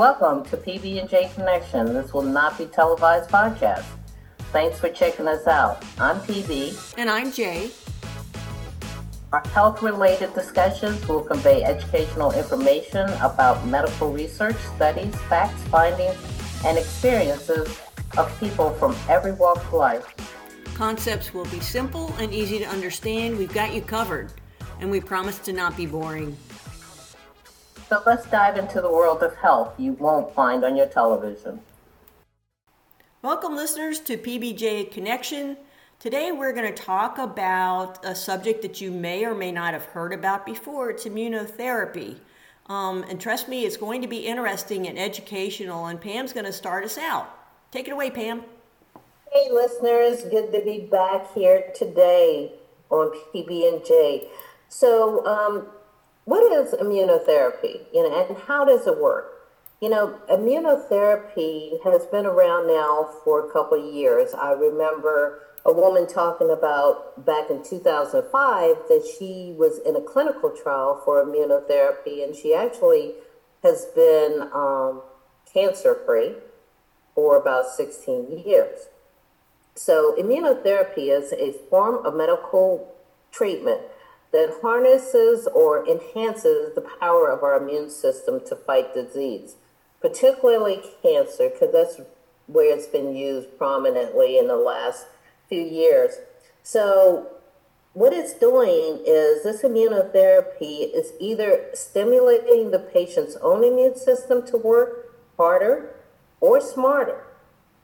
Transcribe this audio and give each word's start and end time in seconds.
Welcome 0.00 0.44
to 0.46 0.56
PB&J 0.56 1.30
Connection. 1.34 1.92
This 1.92 2.14
will 2.14 2.22
not 2.22 2.56
be 2.56 2.64
televised 2.64 3.28
podcast. 3.28 3.84
Thanks 4.50 4.80
for 4.80 4.88
checking 4.88 5.28
us 5.28 5.46
out. 5.46 5.84
I'm 5.98 6.18
PB. 6.20 6.94
And 6.96 7.10
I'm 7.10 7.30
Jay. 7.30 7.70
Our 9.30 9.46
health-related 9.48 10.32
discussions 10.32 11.06
will 11.06 11.20
convey 11.20 11.64
educational 11.64 12.32
information 12.32 13.10
about 13.20 13.66
medical 13.66 14.10
research, 14.10 14.56
studies, 14.74 15.14
facts, 15.28 15.62
findings, 15.64 16.16
and 16.64 16.78
experiences 16.78 17.78
of 18.16 18.40
people 18.40 18.70
from 18.70 18.96
every 19.06 19.32
walk 19.32 19.58
of 19.58 19.72
life. 19.74 20.14
Concepts 20.76 21.34
will 21.34 21.44
be 21.44 21.60
simple 21.60 22.10
and 22.18 22.32
easy 22.32 22.58
to 22.58 22.64
understand. 22.64 23.36
We've 23.36 23.52
got 23.52 23.74
you 23.74 23.82
covered, 23.82 24.32
and 24.80 24.90
we 24.90 25.02
promise 25.02 25.38
to 25.40 25.52
not 25.52 25.76
be 25.76 25.84
boring. 25.84 26.34
So 27.90 28.00
let's 28.06 28.24
dive 28.26 28.56
into 28.56 28.80
the 28.80 28.88
world 28.88 29.20
of 29.24 29.34
health 29.34 29.74
you 29.76 29.94
won't 29.94 30.32
find 30.32 30.62
on 30.62 30.76
your 30.76 30.86
television. 30.86 31.58
Welcome, 33.20 33.56
listeners, 33.56 33.98
to 34.02 34.16
PBJ 34.16 34.92
Connection. 34.92 35.56
Today, 35.98 36.30
we're 36.30 36.52
going 36.52 36.72
to 36.72 36.82
talk 36.82 37.18
about 37.18 37.98
a 38.04 38.14
subject 38.14 38.62
that 38.62 38.80
you 38.80 38.92
may 38.92 39.24
or 39.24 39.34
may 39.34 39.50
not 39.50 39.74
have 39.74 39.86
heard 39.86 40.12
about 40.12 40.46
before. 40.46 40.90
It's 40.90 41.04
immunotherapy. 41.04 42.18
Um, 42.66 43.04
and 43.10 43.20
trust 43.20 43.48
me, 43.48 43.66
it's 43.66 43.76
going 43.76 44.02
to 44.02 44.08
be 44.08 44.18
interesting 44.18 44.86
and 44.86 44.96
educational, 44.96 45.86
and 45.86 46.00
Pam's 46.00 46.32
going 46.32 46.46
to 46.46 46.52
start 46.52 46.84
us 46.84 46.96
out. 46.96 47.28
Take 47.72 47.88
it 47.88 47.90
away, 47.90 48.10
Pam. 48.10 48.44
Hey, 49.32 49.50
listeners, 49.50 50.22
good 50.30 50.52
to 50.52 50.62
be 50.64 50.86
back 50.88 51.34
here 51.34 51.64
today 51.74 52.52
on 52.88 53.10
PB&J. 53.34 54.28
So, 54.68 55.26
um, 55.26 55.66
what 56.30 56.52
is 56.52 56.72
immunotherapy, 56.74 57.80
you 57.92 58.08
know, 58.08 58.24
and 58.28 58.38
how 58.46 58.64
does 58.64 58.86
it 58.86 59.00
work? 59.00 59.48
You 59.80 59.88
know, 59.88 60.16
immunotherapy 60.30 61.82
has 61.82 62.06
been 62.06 62.24
around 62.24 62.68
now 62.68 63.08
for 63.24 63.48
a 63.48 63.52
couple 63.52 63.84
of 63.84 63.92
years. 63.92 64.32
I 64.32 64.52
remember 64.52 65.40
a 65.66 65.72
woman 65.72 66.06
talking 66.06 66.48
about 66.48 67.26
back 67.26 67.50
in 67.50 67.64
2005 67.64 68.76
that 68.88 69.16
she 69.18 69.56
was 69.58 69.80
in 69.84 69.96
a 69.96 70.00
clinical 70.00 70.50
trial 70.50 71.02
for 71.04 71.16
immunotherapy, 71.24 72.22
and 72.22 72.36
she 72.36 72.54
actually 72.54 73.14
has 73.64 73.86
been 73.96 74.48
um, 74.54 75.02
cancer 75.52 75.98
free 76.06 76.34
for 77.16 77.36
about 77.36 77.66
16 77.66 78.44
years. 78.46 78.86
So, 79.74 80.14
immunotherapy 80.16 81.10
is 81.10 81.32
a 81.32 81.54
form 81.68 82.06
of 82.06 82.14
medical 82.14 82.94
treatment 83.32 83.80
that 84.32 84.58
harnesses 84.62 85.48
or 85.54 85.86
enhances 85.88 86.74
the 86.74 86.86
power 87.00 87.30
of 87.30 87.42
our 87.42 87.56
immune 87.56 87.90
system 87.90 88.40
to 88.46 88.54
fight 88.54 88.94
disease 88.94 89.56
particularly 90.00 90.80
cancer, 91.02 91.50
because 91.50 91.72
that's 91.72 92.00
where 92.46 92.74
it's 92.74 92.86
been 92.86 93.14
used 93.14 93.56
prominently 93.58 94.38
in 94.38 94.48
the 94.48 94.56
last 94.56 95.06
few 95.48 95.62
years. 95.62 96.16
So, 96.62 97.28
what 97.92 98.12
it's 98.12 98.34
doing 98.34 99.02
is 99.04 99.42
this 99.42 99.62
immunotherapy 99.62 100.94
is 100.94 101.12
either 101.18 101.70
stimulating 101.74 102.70
the 102.70 102.78
patient's 102.78 103.36
own 103.36 103.64
immune 103.64 103.96
system 103.96 104.46
to 104.46 104.56
work 104.56 105.16
harder 105.36 105.94
or 106.40 106.60
smarter 106.60 107.24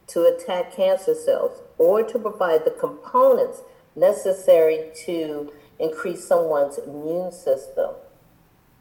to 0.06 0.22
attack 0.22 0.72
cancer 0.74 1.14
cells 1.14 1.60
or 1.76 2.04
to 2.04 2.18
provide 2.18 2.64
the 2.64 2.70
components 2.70 3.62
necessary 3.96 4.92
to 5.04 5.52
increase 5.78 6.26
someone's 6.26 6.78
immune 6.78 7.32
system 7.32 7.90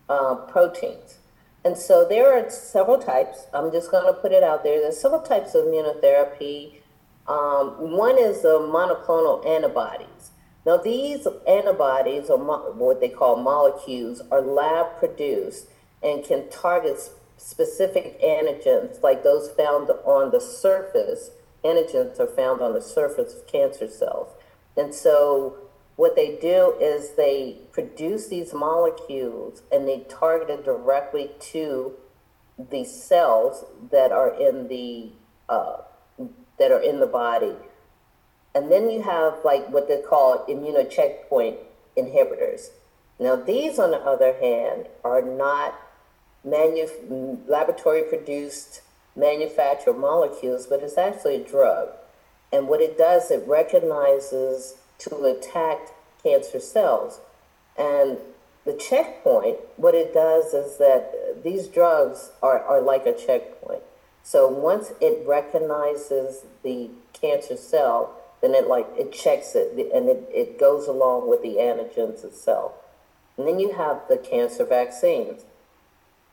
uh, 0.09 0.35
proteins. 0.35 1.19
And 1.63 1.77
so 1.77 2.05
there 2.07 2.37
are 2.37 2.49
several 2.49 2.99
types. 2.99 3.47
I'm 3.53 3.71
just 3.71 3.89
going 3.89 4.05
to 4.05 4.13
put 4.13 4.31
it 4.31 4.43
out 4.43 4.63
there. 4.63 4.79
There's 4.81 5.01
several 5.01 5.21
types 5.21 5.55
of 5.55 5.65
immunotherapy. 5.65 6.75
Um, 7.27 7.97
one 7.97 8.19
is 8.19 8.43
the 8.43 8.59
monoclonal 8.59 9.45
antibodies. 9.47 10.29
Now, 10.63 10.77
these 10.77 11.27
antibodies, 11.47 12.29
or 12.29 12.37
mo- 12.37 12.73
what 12.75 13.01
they 13.01 13.09
call 13.09 13.37
molecules, 13.37 14.21
are 14.31 14.41
lab 14.41 14.97
produced 14.99 15.67
and 16.03 16.23
can 16.23 16.49
target 16.49 16.99
specific 17.37 18.21
antigens, 18.21 19.01
like 19.01 19.23
those 19.23 19.49
found 19.49 19.89
on 20.05 20.31
the 20.31 20.39
surface. 20.39 21.31
Antigens 21.63 22.19
are 22.19 22.27
found 22.27 22.61
on 22.61 22.73
the 22.73 22.81
surface 22.81 23.33
of 23.33 23.47
cancer 23.47 23.87
cells. 23.87 24.29
And 24.77 24.93
so 24.93 25.57
what 25.95 26.15
they 26.15 26.37
do 26.41 26.75
is 26.79 27.15
they 27.15 27.57
produce 27.71 28.27
these 28.27 28.53
molecules 28.53 29.61
and 29.71 29.87
they 29.87 30.05
target 30.09 30.49
it 30.49 30.65
directly 30.65 31.31
to 31.39 31.93
the 32.57 32.83
cells 32.83 33.65
that 33.91 34.11
are 34.11 34.33
in 34.33 34.67
the 34.67 35.11
uh, 35.47 35.77
that 36.57 36.71
are 36.71 36.81
in 36.81 36.99
the 36.99 37.07
body. 37.07 37.55
And 38.53 38.71
then 38.71 38.89
you 38.89 39.01
have 39.03 39.39
like 39.43 39.69
what 39.69 39.87
they 39.87 40.01
call 40.01 40.45
immunocheckpoint 40.47 41.57
inhibitors. 41.97 42.69
Now 43.19 43.35
these, 43.35 43.79
on 43.79 43.91
the 43.91 43.99
other 43.99 44.33
hand, 44.33 44.87
are 45.03 45.21
not 45.21 45.79
manu- 46.43 47.37
laboratory 47.47 48.03
produced 48.03 48.81
manufactured 49.15 49.97
molecules, 49.97 50.67
but 50.67 50.81
it's 50.83 50.97
actually 50.97 51.35
a 51.35 51.47
drug. 51.47 51.89
And 52.51 52.67
what 52.67 52.81
it 52.81 52.97
does, 52.97 53.31
it 53.31 53.45
recognizes 53.47 54.75
to 54.99 55.23
attack 55.23 55.79
cancer 56.23 56.59
cells. 56.59 57.19
And 57.77 58.17
the 58.65 58.73
checkpoint, 58.73 59.57
what 59.77 59.93
it 59.93 60.13
does 60.13 60.53
is 60.53 60.77
that 60.77 61.43
these 61.43 61.67
drugs 61.67 62.31
are, 62.41 62.59
are 62.63 62.81
like 62.81 63.05
a 63.05 63.13
checkpoint. 63.13 63.83
So 64.23 64.47
once 64.47 64.91
it 64.99 65.25
recognizes 65.27 66.45
the 66.63 66.89
cancer 67.13 67.55
cell, 67.55 68.19
then 68.41 68.55
it 68.55 68.67
like 68.67 68.87
it 68.97 69.11
checks 69.11 69.55
it 69.55 69.71
and 69.93 70.09
it, 70.09 70.27
it 70.33 70.59
goes 70.59 70.87
along 70.87 71.29
with 71.29 71.43
the 71.43 71.57
antigens 71.57 72.23
itself. 72.25 72.73
And 73.37 73.47
then 73.47 73.59
you 73.59 73.73
have 73.73 74.01
the 74.09 74.17
cancer 74.17 74.65
vaccines. 74.65 75.45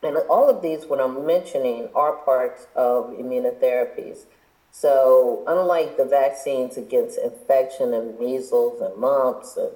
And 0.03 0.17
all 0.17 0.49
of 0.49 0.63
these, 0.63 0.87
what 0.87 1.01
I'm 1.01 1.25
mentioning, 1.27 1.89
are 1.95 2.13
parts 2.13 2.67
of 2.75 3.11
immunotherapies. 3.11 4.25
So, 4.75 5.45
unlike 5.47 5.99
the 5.99 6.07
vaccines 6.07 6.79
against 6.79 7.19
infection 7.19 7.93
and 7.93 8.19
measles 8.19 8.81
and 8.81 8.97
mumps 8.97 9.59
and, 9.59 9.71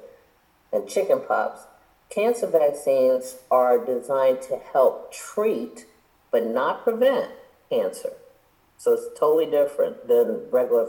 and 0.72 0.88
chickenpox, 0.88 1.66
cancer 2.08 2.46
vaccines 2.46 3.36
are 3.50 3.84
designed 3.84 4.40
to 4.42 4.56
help 4.72 5.12
treat 5.12 5.84
but 6.30 6.46
not 6.46 6.82
prevent 6.82 7.30
cancer. 7.68 8.12
So, 8.78 8.94
it's 8.94 9.18
totally 9.18 9.44
different 9.44 10.08
than 10.08 10.50
regular 10.50 10.86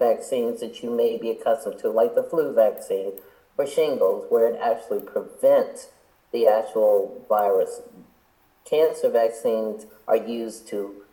vaccines 0.00 0.58
that 0.58 0.82
you 0.82 0.90
may 0.90 1.16
be 1.16 1.30
accustomed 1.30 1.78
to, 1.78 1.90
like 1.90 2.16
the 2.16 2.24
flu 2.24 2.52
vaccine 2.52 3.12
or 3.56 3.68
shingles, 3.68 4.26
where 4.30 4.48
it 4.48 4.58
actually 4.60 5.00
prevents 5.00 5.90
the 6.32 6.48
actual 6.48 7.24
virus. 7.28 7.82
Cancer 8.64 9.10
vaccines 9.10 9.86
are 10.08 10.16
used 10.16 10.66
to 10.68 11.03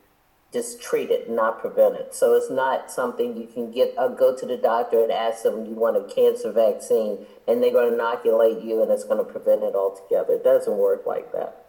just 0.51 0.81
treat 0.81 1.09
it, 1.09 1.29
not 1.29 1.62
prevent 1.62 1.95
it. 1.95 2.13
So 2.13 2.35
it's 2.35 2.51
not 2.51 2.91
something 2.91 3.38
you 3.38 3.47
can 3.47 3.72
get, 3.72 3.94
uh, 3.97 4.09
go 4.09 4.35
to 4.35 4.45
the 4.45 4.57
doctor 4.57 5.01
and 5.01 5.12
ask 5.12 5.44
them 5.44 5.66
you 5.66 5.73
want 5.73 5.95
a 5.95 6.13
cancer 6.13 6.51
vaccine 6.51 7.25
and 7.47 7.63
they're 7.63 7.72
going 7.72 7.89
to 7.89 7.95
inoculate 7.95 8.62
you 8.62 8.81
and 8.81 8.91
it's 8.91 9.06
going 9.06 9.25
to 9.25 9.31
prevent 9.31 9.63
it 9.63 9.75
altogether. 9.75 10.34
It 10.34 10.44
doesn't 10.44 10.78
work 10.78 11.06
like 11.06 11.31
that. 11.31 11.66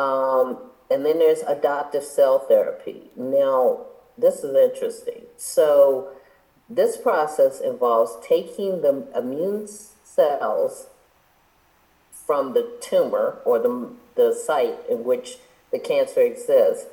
Um, 0.00 0.58
and 0.90 1.06
then 1.06 1.18
there's 1.18 1.40
adoptive 1.40 2.04
cell 2.04 2.40
therapy. 2.40 3.10
Now, 3.16 3.86
this 4.18 4.44
is 4.44 4.54
interesting. 4.54 5.22
So 5.36 6.10
this 6.68 6.98
process 6.98 7.58
involves 7.60 8.16
taking 8.26 8.82
the 8.82 9.06
immune 9.16 9.66
cells 9.66 10.88
from 12.12 12.52
the 12.52 12.70
tumor 12.80 13.38
or 13.46 13.58
the, 13.58 13.92
the 14.14 14.34
site 14.34 14.78
in 14.90 15.04
which 15.04 15.38
the 15.72 15.78
cancer 15.78 16.20
exists 16.20 16.86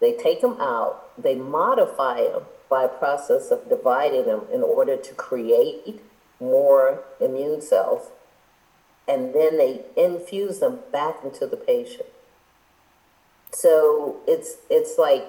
they 0.00 0.12
take 0.16 0.40
them 0.40 0.60
out, 0.60 1.10
they 1.20 1.34
modify 1.34 2.22
them 2.22 2.42
by 2.68 2.84
a 2.84 2.88
process 2.88 3.50
of 3.50 3.68
dividing 3.68 4.26
them 4.26 4.42
in 4.52 4.62
order 4.62 4.96
to 4.96 5.14
create 5.14 6.02
more 6.40 7.02
immune 7.20 7.60
cells, 7.60 8.10
and 9.08 9.34
then 9.34 9.56
they 9.56 9.82
infuse 9.96 10.58
them 10.58 10.80
back 10.92 11.16
into 11.24 11.46
the 11.46 11.56
patient. 11.56 12.08
So 13.52 14.16
it's 14.26 14.56
it's 14.68 14.98
like 14.98 15.24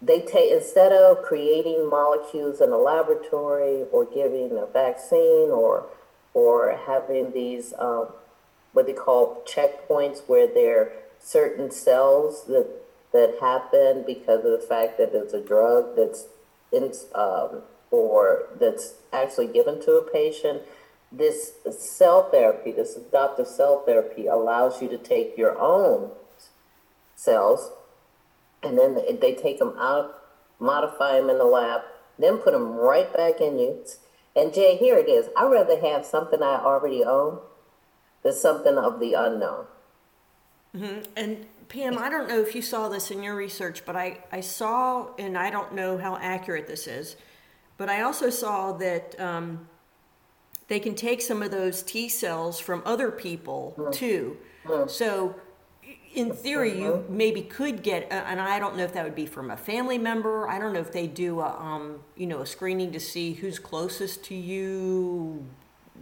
they 0.00 0.20
take 0.20 0.52
instead 0.52 0.92
of 0.92 1.22
creating 1.22 1.90
molecules 1.90 2.60
in 2.60 2.70
a 2.70 2.78
laboratory 2.78 3.84
or 3.92 4.04
giving 4.04 4.56
a 4.56 4.66
vaccine 4.66 5.50
or 5.50 5.86
or 6.32 6.78
having 6.86 7.32
these 7.32 7.74
um, 7.78 8.08
what 8.72 8.86
they 8.86 8.92
call 8.92 9.42
checkpoints 9.44 10.20
where 10.28 10.46
there 10.46 10.80
are 10.80 10.92
certain 11.20 11.70
cells 11.70 12.44
that 12.46 12.66
that 13.18 13.40
happen 13.40 14.04
because 14.06 14.44
of 14.44 14.52
the 14.52 14.64
fact 14.66 14.96
that 14.98 15.12
it's 15.12 15.34
a 15.34 15.40
drug 15.40 15.96
that's 15.96 16.26
in, 16.70 16.92
um, 17.14 17.62
or 17.90 18.46
that's 18.60 18.94
actually 19.12 19.48
given 19.48 19.80
to 19.82 19.92
a 19.92 20.10
patient. 20.10 20.62
This 21.10 21.54
cell 21.76 22.30
therapy, 22.30 22.70
this 22.70 22.96
adoptive 22.96 23.48
cell 23.48 23.82
therapy, 23.84 24.26
allows 24.26 24.80
you 24.80 24.88
to 24.88 24.98
take 24.98 25.36
your 25.36 25.58
own 25.58 26.12
cells 27.16 27.72
and 28.62 28.78
then 28.78 28.94
they- 28.94 29.34
take 29.34 29.58
them 29.58 29.74
out, 29.78 30.14
modify 30.60 31.18
them 31.18 31.30
in 31.30 31.38
the 31.38 31.44
lab, 31.44 31.82
then 32.18 32.38
put 32.38 32.52
them 32.52 32.76
right 32.76 33.12
back 33.12 33.40
in 33.40 33.58
you. 33.58 33.84
And 34.36 34.52
Jay, 34.52 34.76
here 34.76 34.98
it 34.98 35.08
is. 35.08 35.28
I'd 35.36 35.50
rather 35.50 35.78
have 35.80 36.04
something 36.06 36.42
I 36.42 36.62
already 36.62 37.02
own 37.04 37.40
than 38.22 38.32
something 38.32 38.76
of 38.78 39.00
the 39.00 39.14
unknown. 39.14 39.66
And 41.16 41.46
Pam, 41.68 41.98
I 41.98 42.08
don't 42.08 42.28
know 42.28 42.40
if 42.40 42.54
you 42.54 42.62
saw 42.62 42.88
this 42.88 43.10
in 43.10 43.22
your 43.22 43.34
research, 43.34 43.84
but 43.84 43.94
I, 43.94 44.18
I 44.32 44.40
saw, 44.40 45.08
and 45.18 45.36
I 45.36 45.50
don't 45.50 45.74
know 45.74 45.98
how 45.98 46.16
accurate 46.16 46.66
this 46.66 46.86
is, 46.86 47.16
but 47.76 47.88
I 47.90 48.02
also 48.02 48.30
saw 48.30 48.72
that 48.72 49.18
um, 49.20 49.68
they 50.68 50.80
can 50.80 50.94
take 50.94 51.20
some 51.20 51.42
of 51.42 51.50
those 51.50 51.82
T 51.82 52.08
cells 52.08 52.58
from 52.58 52.82
other 52.86 53.10
people 53.10 53.90
too. 53.92 54.36
So, 54.86 55.34
in 56.14 56.32
theory, 56.32 56.78
you 56.78 57.04
maybe 57.08 57.42
could 57.42 57.82
get, 57.82 58.10
uh, 58.10 58.14
and 58.26 58.40
I 58.40 58.58
don't 58.58 58.76
know 58.76 58.84
if 58.84 58.92
that 58.94 59.04
would 59.04 59.14
be 59.14 59.26
from 59.26 59.50
a 59.50 59.56
family 59.56 59.98
member. 59.98 60.48
I 60.48 60.58
don't 60.58 60.72
know 60.72 60.80
if 60.80 60.92
they 60.92 61.06
do 61.06 61.40
a, 61.40 61.48
um, 61.58 62.00
you 62.16 62.26
know, 62.26 62.40
a 62.40 62.46
screening 62.46 62.92
to 62.92 63.00
see 63.00 63.34
who's 63.34 63.58
closest 63.58 64.24
to 64.24 64.34
you, 64.34 65.46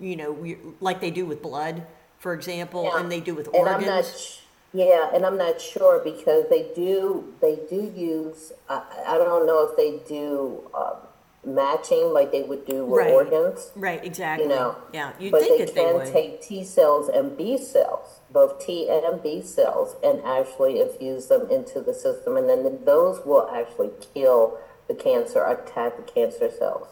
you 0.00 0.16
know, 0.16 0.56
like 0.80 1.00
they 1.00 1.10
do 1.10 1.26
with 1.26 1.42
blood, 1.42 1.86
for 2.18 2.34
example, 2.34 2.84
Yeah. 2.84 3.00
and 3.00 3.10
they 3.12 3.20
do 3.20 3.34
with 3.34 3.46
And 3.48 3.56
organs. 3.56 4.42
I'm 4.80 4.84
not, 4.84 4.84
sh- 4.84 4.88
yeah, 4.88 5.10
and 5.14 5.26
I'm 5.26 5.38
not 5.38 5.60
sure 5.60 6.00
because 6.02 6.44
they 6.50 6.70
do, 6.74 7.34
they 7.40 7.56
do 7.68 7.92
use, 7.96 8.52
I, 8.68 8.82
I 9.06 9.18
don't 9.18 9.46
know 9.46 9.68
if 9.70 9.76
they 9.76 10.00
do, 10.08 10.70
um, 10.74 10.96
matching 11.44 12.12
like 12.12 12.32
they 12.32 12.42
would 12.42 12.66
do 12.66 12.84
with 12.84 12.98
Right. 13.06 13.12
organs. 13.12 13.70
Right, 13.76 14.04
exactly. 14.04 14.48
you 14.48 14.54
know. 14.54 14.76
yeah, 14.92 15.12
you'd 15.20 15.30
but 15.30 15.42
think 15.42 15.58
they 15.58 15.64
that 15.66 15.74
they 15.74 15.84
can 15.84 15.94
would. 15.94 16.12
take 16.12 16.42
T 16.42 16.64
cells 16.64 17.08
and 17.08 17.36
B 17.36 17.56
cells, 17.56 18.20
both 18.32 18.58
T 18.66 18.88
and 18.88 19.22
B 19.22 19.42
cells, 19.42 19.94
and 20.02 20.20
actually 20.24 20.80
infuse 20.80 21.28
them 21.28 21.48
into 21.50 21.80
the 21.80 21.94
system, 21.94 22.36
and 22.36 22.48
then 22.48 22.84
those 22.84 23.24
will 23.24 23.48
actually 23.54 23.90
kill 24.12 24.58
the 24.88 24.94
cancer, 24.94 25.44
attack 25.44 25.96
the 25.96 26.02
cancer 26.02 26.50
cells. 26.50 26.88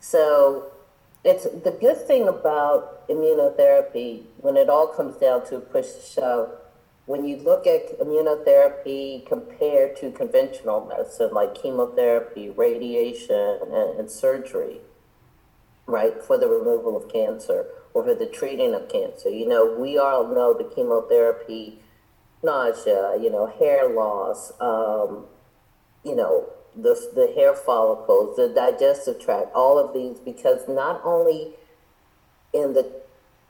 So 0.00 0.70
it's 1.24 1.44
the 1.44 1.76
good 1.78 1.98
thing 2.06 2.28
about 2.28 3.06
immunotherapy 3.08 4.22
when 4.38 4.56
it 4.56 4.70
all 4.70 4.86
comes 4.86 5.16
down 5.16 5.46
to 5.48 5.60
push 5.60 5.86
shove. 6.14 6.50
When 7.08 7.24
you 7.24 7.38
look 7.38 7.66
at 7.66 7.98
immunotherapy 7.98 9.24
compared 9.24 9.96
to 9.96 10.10
conventional 10.10 10.84
medicine 10.84 11.30
like 11.32 11.54
chemotherapy, 11.54 12.50
radiation, 12.50 13.60
and, 13.62 13.98
and 13.98 14.10
surgery, 14.10 14.82
right, 15.86 16.22
for 16.22 16.36
the 16.36 16.48
removal 16.48 16.98
of 16.98 17.10
cancer 17.10 17.64
or 17.94 18.04
for 18.04 18.14
the 18.14 18.26
treating 18.26 18.74
of 18.74 18.90
cancer. 18.90 19.30
You 19.30 19.48
know, 19.48 19.74
we 19.80 19.96
all 19.96 20.28
know 20.28 20.52
the 20.52 20.64
chemotherapy, 20.64 21.80
nausea, 22.42 23.16
you 23.18 23.30
know, 23.30 23.46
hair 23.46 23.88
loss, 23.88 24.52
um, 24.60 25.24
you 26.04 26.14
know, 26.14 26.50
the, 26.76 26.94
the 27.14 27.32
hair 27.34 27.54
follicles, 27.54 28.36
the 28.36 28.52
digestive 28.54 29.18
tract, 29.18 29.48
all 29.54 29.78
of 29.78 29.94
these, 29.94 30.18
because 30.18 30.68
not 30.68 31.00
only 31.02 31.54
in 32.52 32.74
the 32.74 33.00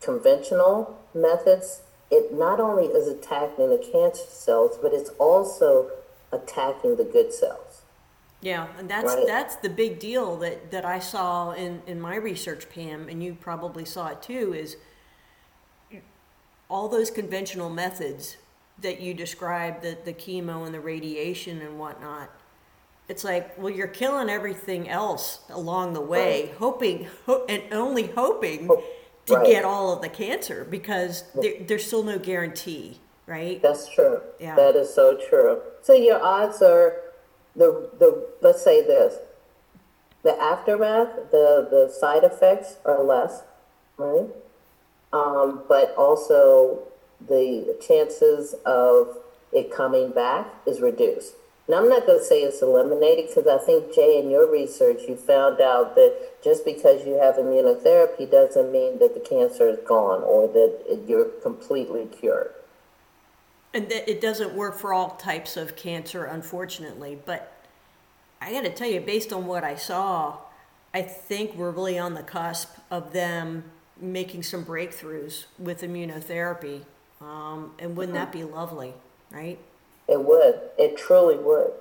conventional 0.01 0.97
methods, 1.13 1.81
it 2.11 2.33
not 2.33 2.61
only 2.61 2.87
is 2.87 3.07
attacking 3.09 3.71
the 3.71 3.79
cancer 3.79 4.25
cells, 4.29 4.79
but 4.81 4.93
it's 4.93 5.11
also 5.19 5.91
attacking 6.33 6.97
the 6.97 7.05
good 7.05 7.33
cells. 7.33 7.83
Yeah, 8.41 8.69
and 8.79 8.89
that's 8.89 9.15
Right. 9.15 9.27
that's 9.27 9.57
the 9.57 9.69
big 9.69 9.99
deal 9.99 10.37
that 10.37 10.71
that 10.71 10.85
I 10.85 11.01
saw 11.01 11.51
in 11.53 11.83
in 11.87 12.01
my 12.01 12.15
research, 12.17 12.69
Pam, 12.71 13.09
and 13.09 13.23
you 13.23 13.35
probably 13.41 13.85
saw 13.85 14.09
it 14.09 14.23
too. 14.23 14.55
Is 14.55 14.77
all 16.71 16.89
those 16.89 17.11
conventional 17.11 17.71
methods 17.71 18.37
that 18.81 19.01
you 19.01 19.15
described, 19.15 19.83
the 19.83 19.97
the 20.05 20.13
chemo 20.13 20.65
and 20.65 20.75
the 20.75 20.81
radiation 20.81 21.61
and 21.61 21.79
whatnot. 21.79 22.31
It's 23.09 23.25
like, 23.25 23.57
well, 23.59 23.71
you're 23.73 23.87
killing 23.89 24.29
everything 24.29 24.89
else 24.89 25.41
along 25.49 25.95
the 25.95 26.01
way, 26.01 26.43
Right. 26.45 26.55
hoping 26.59 27.09
ho- 27.27 27.45
and 27.49 27.63
only 27.73 28.09
hoping 28.09 28.69
to 29.29 29.37
right. 29.37 29.47
get 29.47 29.65
all 29.65 29.93
of 29.93 30.03
the 30.03 30.09
cancer 30.09 30.67
because 30.69 31.25
there, 31.35 31.55
there's 31.61 31.87
still 31.87 32.03
no 32.03 32.19
guarantee, 32.19 32.99
right? 33.27 33.61
That's 33.63 33.89
true. 33.89 34.21
Yeah. 34.41 34.57
That 34.57 34.77
is 34.77 34.93
so 34.93 35.19
true. 35.29 35.61
So 35.83 35.93
your 35.93 36.23
odds 36.23 36.61
are 36.63 36.97
the 37.55 37.91
the 37.99 38.29
let's 38.41 38.63
say 38.63 38.83
this. 38.83 39.17
The 40.23 40.41
aftermath, 40.41 41.31
the 41.31 41.69
the 41.71 41.93
side 41.93 42.25
effects 42.25 42.77
are 42.85 43.03
less, 43.03 43.43
right? 43.97 44.27
Um, 45.13 45.63
but 45.69 45.95
also 45.97 46.81
the 47.27 47.77
chances 47.87 48.55
of 48.67 49.19
it 49.53 49.73
coming 49.73 50.11
back 50.11 50.47
is 50.67 50.81
reduced. 50.81 51.35
Now 51.69 51.79
I'm 51.79 51.89
not 51.89 52.07
going 52.07 52.19
to 52.19 52.25
say 52.25 52.41
it's 52.41 52.63
eliminated 52.63 53.29
because 53.29 53.47
I 53.47 53.63
think 53.65 53.95
Jay, 53.95 54.19
in 54.19 54.31
your 54.31 54.51
research, 54.51 55.03
you 55.07 55.17
found 55.17 55.61
out 55.61 55.95
that 55.97 56.43
just 56.43 56.65
because 56.65 57.05
you 57.07 57.19
have 57.21 57.35
immunotherapy 57.35 58.31
doesn't 58.31 58.73
mean 58.73 58.99
that 59.01 59.13
the 59.13 59.21
cancer 59.21 59.69
is 59.69 59.79
gone 59.87 60.23
or 60.23 60.49
that 60.49 61.05
you're 61.07 61.27
completely 61.43 62.07
cured. 62.07 62.53
And 63.75 63.91
that 63.91 64.11
it 64.11 64.23
doesn't 64.23 64.55
work 64.55 64.79
for 64.79 64.95
all 64.95 65.11
types 65.17 65.59
of 65.59 65.77
cancer, 65.77 66.25
unfortunately. 66.25 67.19
But 67.23 67.53
I 68.41 68.51
got 68.51 68.65
to 68.65 68.71
tell 68.71 68.89
you, 68.89 69.01
based 69.01 69.31
on 69.31 69.47
what 69.47 69.63
I 69.63 69.75
saw, 69.75 70.39
I 70.95 71.03
think 71.03 71.55
we're 71.55 71.71
really 71.71 71.99
on 71.99 72.15
the 72.15 72.23
cusp 72.23 72.71
of 72.91 73.13
them 73.13 73.65
making 74.01 74.43
some 74.43 74.65
breakthroughs 74.65 75.45
with 75.59 75.83
immunotherapy. 75.83 76.83
Um, 77.21 77.73
and 77.79 77.95
wouldn't 77.95 78.15
that 78.15 78.33
be 78.33 78.45
lovely, 78.45 78.95
right? 79.31 79.59
It 80.09 80.25
would. 80.25 80.61
It 80.79 80.97
truly 80.97 81.37
would. 81.37 81.73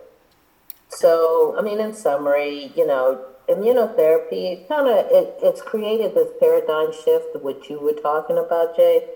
So, 0.89 1.56
I 1.57 1.62
mean, 1.62 1.79
in 1.79 1.94
summary, 1.94 2.71
you 2.75 2.85
know, 2.85 3.25
immunotherapy 3.50 4.68
kind 4.68 4.88
of 4.88 5.06
it, 5.09 5.35
it's 5.41 5.62
created 5.62 6.13
this 6.13 6.29
paradigm 6.39 6.91
shift, 6.91 7.41
which 7.41 7.69
you 7.69 7.79
were 7.79 7.94
talking 7.94 8.38
about, 8.38 8.75
Jay. 8.75 9.07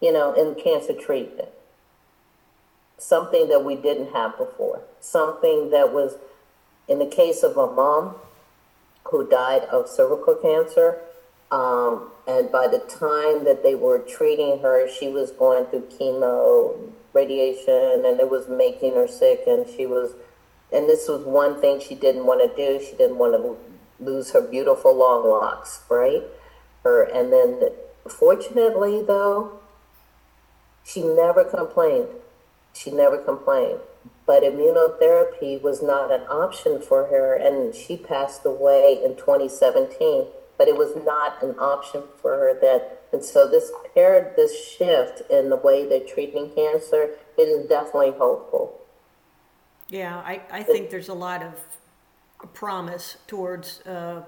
You 0.00 0.12
know, 0.12 0.32
in 0.34 0.54
cancer 0.54 0.92
treatment, 0.92 1.48
something 2.98 3.48
that 3.48 3.64
we 3.64 3.74
didn't 3.74 4.12
have 4.12 4.36
before, 4.36 4.82
something 5.00 5.70
that 5.70 5.92
was, 5.92 6.16
in 6.88 6.98
the 6.98 7.06
case 7.06 7.42
of 7.42 7.56
a 7.56 7.72
mom 7.72 8.16
who 9.04 9.26
died 9.26 9.62
of 9.62 9.88
cervical 9.88 10.34
cancer, 10.34 10.98
um, 11.50 12.10
and 12.26 12.50
by 12.50 12.66
the 12.66 12.80
time 12.80 13.44
that 13.44 13.62
they 13.62 13.74
were 13.74 13.98
treating 13.98 14.58
her, 14.60 14.88
she 14.90 15.08
was 15.08 15.30
going 15.30 15.64
through 15.66 15.88
chemo, 15.98 16.90
radiation, 17.14 18.04
and 18.04 18.20
it 18.20 18.28
was 18.28 18.48
making 18.48 18.94
her 18.94 19.08
sick. 19.08 19.44
And 19.46 19.66
she 19.68 19.86
was, 19.86 20.14
and 20.72 20.88
this 20.88 21.08
was 21.08 21.24
one 21.24 21.60
thing 21.60 21.80
she 21.80 21.94
didn't 21.94 22.26
want 22.26 22.42
to 22.42 22.54
do. 22.56 22.84
She 22.84 22.96
didn't 22.96 23.16
want 23.16 23.34
to 23.34 23.56
lose 24.04 24.32
her 24.32 24.42
beautiful 24.42 24.94
long 24.94 25.26
locks, 25.26 25.80
right? 25.88 26.22
Her, 26.82 27.04
and 27.04 27.32
then, 27.32 27.70
fortunately, 28.06 29.02
though, 29.02 29.60
she 30.84 31.02
never 31.02 31.44
complained. 31.44 32.08
She 32.74 32.90
never 32.90 33.16
complained. 33.16 33.78
But 34.26 34.42
immunotherapy 34.42 35.62
was 35.62 35.82
not 35.82 36.10
an 36.10 36.22
option 36.22 36.80
for 36.80 37.06
her, 37.06 37.34
and 37.34 37.74
she 37.74 37.96
passed 37.96 38.44
away 38.44 39.00
in 39.02 39.16
2017. 39.16 40.26
But 40.56 40.68
it 40.68 40.76
was 40.76 40.94
not 41.04 41.42
an 41.42 41.58
option 41.58 42.04
for 42.20 42.36
her 42.36 42.58
then. 42.58 42.82
And 43.14 43.24
so 43.24 43.48
this 43.48 43.70
paradigm 43.94 44.48
shift 44.76 45.22
in 45.30 45.48
the 45.48 45.54
way 45.56 45.88
they're 45.88 46.00
treating 46.00 46.50
cancer, 46.50 47.10
it 47.38 47.42
is 47.42 47.68
definitely 47.68 48.10
hopeful. 48.10 48.80
Yeah, 49.88 50.16
I, 50.16 50.40
I 50.50 50.64
think 50.64 50.90
there's 50.90 51.08
a 51.08 51.14
lot 51.14 51.40
of 51.40 51.54
promise 52.54 53.16
towards, 53.28 53.82
uh, 53.82 54.22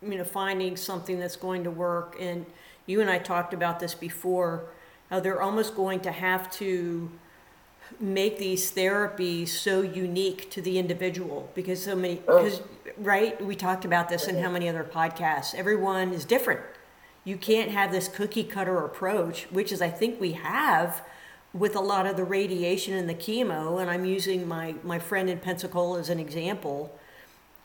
you 0.00 0.16
know, 0.16 0.22
finding 0.22 0.76
something 0.76 1.18
that's 1.18 1.34
going 1.34 1.64
to 1.64 1.72
work. 1.72 2.16
And 2.20 2.46
you 2.86 3.00
and 3.00 3.10
I 3.10 3.18
talked 3.18 3.52
about 3.52 3.80
this 3.80 3.96
before, 3.96 4.66
how 5.10 5.18
they're 5.18 5.42
almost 5.42 5.74
going 5.74 5.98
to 6.02 6.12
have 6.12 6.48
to 6.52 7.10
make 7.98 8.38
these 8.38 8.70
therapies 8.70 9.48
so 9.48 9.82
unique 9.82 10.52
to 10.52 10.62
the 10.62 10.78
individual 10.78 11.50
because 11.56 11.82
so 11.82 11.96
many, 11.96 12.14
because, 12.14 12.62
right? 12.96 13.44
We 13.44 13.56
talked 13.56 13.84
about 13.84 14.08
this 14.08 14.28
in 14.28 14.40
how 14.40 14.50
many 14.50 14.68
other 14.68 14.84
podcasts. 14.84 15.52
Everyone 15.52 16.12
is 16.12 16.24
different. 16.24 16.60
You 17.24 17.36
can't 17.36 17.70
have 17.70 17.90
this 17.90 18.08
cookie 18.08 18.44
cutter 18.44 18.84
approach, 18.84 19.44
which 19.50 19.72
is, 19.72 19.80
I 19.80 19.88
think, 19.88 20.20
we 20.20 20.32
have 20.32 21.02
with 21.54 21.74
a 21.76 21.80
lot 21.80 22.06
of 22.06 22.16
the 22.16 22.24
radiation 22.24 22.94
and 22.94 23.08
the 23.08 23.14
chemo. 23.14 23.80
And 23.80 23.88
I'm 23.90 24.04
using 24.04 24.46
my, 24.46 24.74
my 24.82 24.98
friend 24.98 25.30
in 25.30 25.38
Pensacola 25.38 26.00
as 26.00 26.10
an 26.10 26.18
example. 26.20 26.96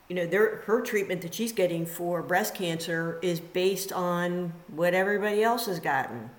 You 0.08 0.16
know, 0.16 0.26
their, 0.26 0.58
her 0.66 0.82
treatment 0.82 1.22
that 1.24 1.34
she's 1.34 1.52
getting 1.52 1.86
for 1.86 2.22
breast 2.24 2.56
cancer 2.56 3.20
is 3.22 3.40
based 3.40 3.92
on 3.92 4.54
what 4.68 4.94
everybody 4.94 5.44
else 5.44 5.66
has 5.66 5.80
gotten. 5.80 6.30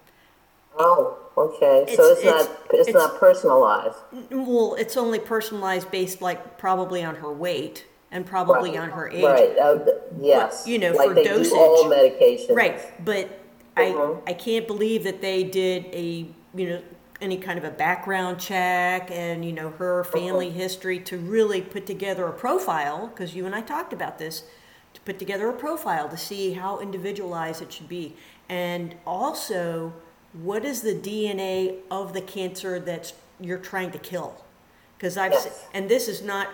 Oh, 0.78 1.18
okay. 1.36 1.84
so 1.94 2.04
It's- 2.04 2.18
it's, 2.18 2.24
not 2.24 2.40
it's- 2.40 2.56
it's, 2.72 2.88
it's- 2.88 2.94
not 3.10 3.20
personalized. 3.20 3.98
Well, 4.30 4.76
it's 4.78 4.96
only 4.96 5.18
personalized 5.18 5.90
based 5.90 6.22
like 6.22 6.56
probably 6.58 7.04
on 7.04 7.16
her 7.16 7.30
weight 7.32 7.86
and 8.10 8.26
probably 8.26 8.76
on 8.76 8.90
her 8.90 9.08
age. 9.08 9.24
Right. 9.24 9.58
Uh, 9.58 9.78
yes. 10.20 10.66
you 10.66 10.78
know, 10.78 10.92
like 10.92 11.08
for 11.08 11.14
dosage. 11.14 11.50
do 11.50 11.56
all 11.56 11.84
medications. 11.84 12.54
Right, 12.54 13.04
but. 13.04 13.36
I 13.76 14.16
I 14.26 14.32
can't 14.34 14.66
believe 14.66 15.04
that 15.04 15.22
they 15.22 15.44
did 15.44 15.86
a 15.92 16.26
you 16.54 16.68
know 16.68 16.82
any 17.20 17.36
kind 17.36 17.58
of 17.58 17.64
a 17.64 17.70
background 17.70 18.40
check 18.40 19.10
and 19.10 19.44
you 19.44 19.52
know 19.52 19.70
her 19.70 20.04
family 20.04 20.50
history 20.50 20.98
to 21.00 21.18
really 21.18 21.60
put 21.60 21.86
together 21.86 22.26
a 22.26 22.32
profile 22.32 23.08
because 23.08 23.34
you 23.34 23.46
and 23.46 23.54
I 23.54 23.60
talked 23.60 23.92
about 23.92 24.18
this 24.18 24.44
to 24.94 25.00
put 25.02 25.18
together 25.18 25.48
a 25.48 25.52
profile 25.52 26.08
to 26.08 26.16
see 26.16 26.54
how 26.54 26.80
individualized 26.80 27.62
it 27.62 27.72
should 27.72 27.88
be 27.88 28.16
and 28.48 28.94
also 29.06 29.92
what 30.32 30.64
is 30.64 30.80
the 30.82 30.94
DNA 30.94 31.76
of 31.90 32.12
the 32.12 32.20
cancer 32.20 32.78
that 32.80 33.12
you're 33.40 33.58
trying 33.58 33.90
to 33.92 33.98
kill 33.98 34.44
because 34.96 35.16
I've 35.16 35.32
Yes. 35.32 35.66
and 35.74 35.88
this 35.88 36.08
is 36.08 36.22
not 36.22 36.48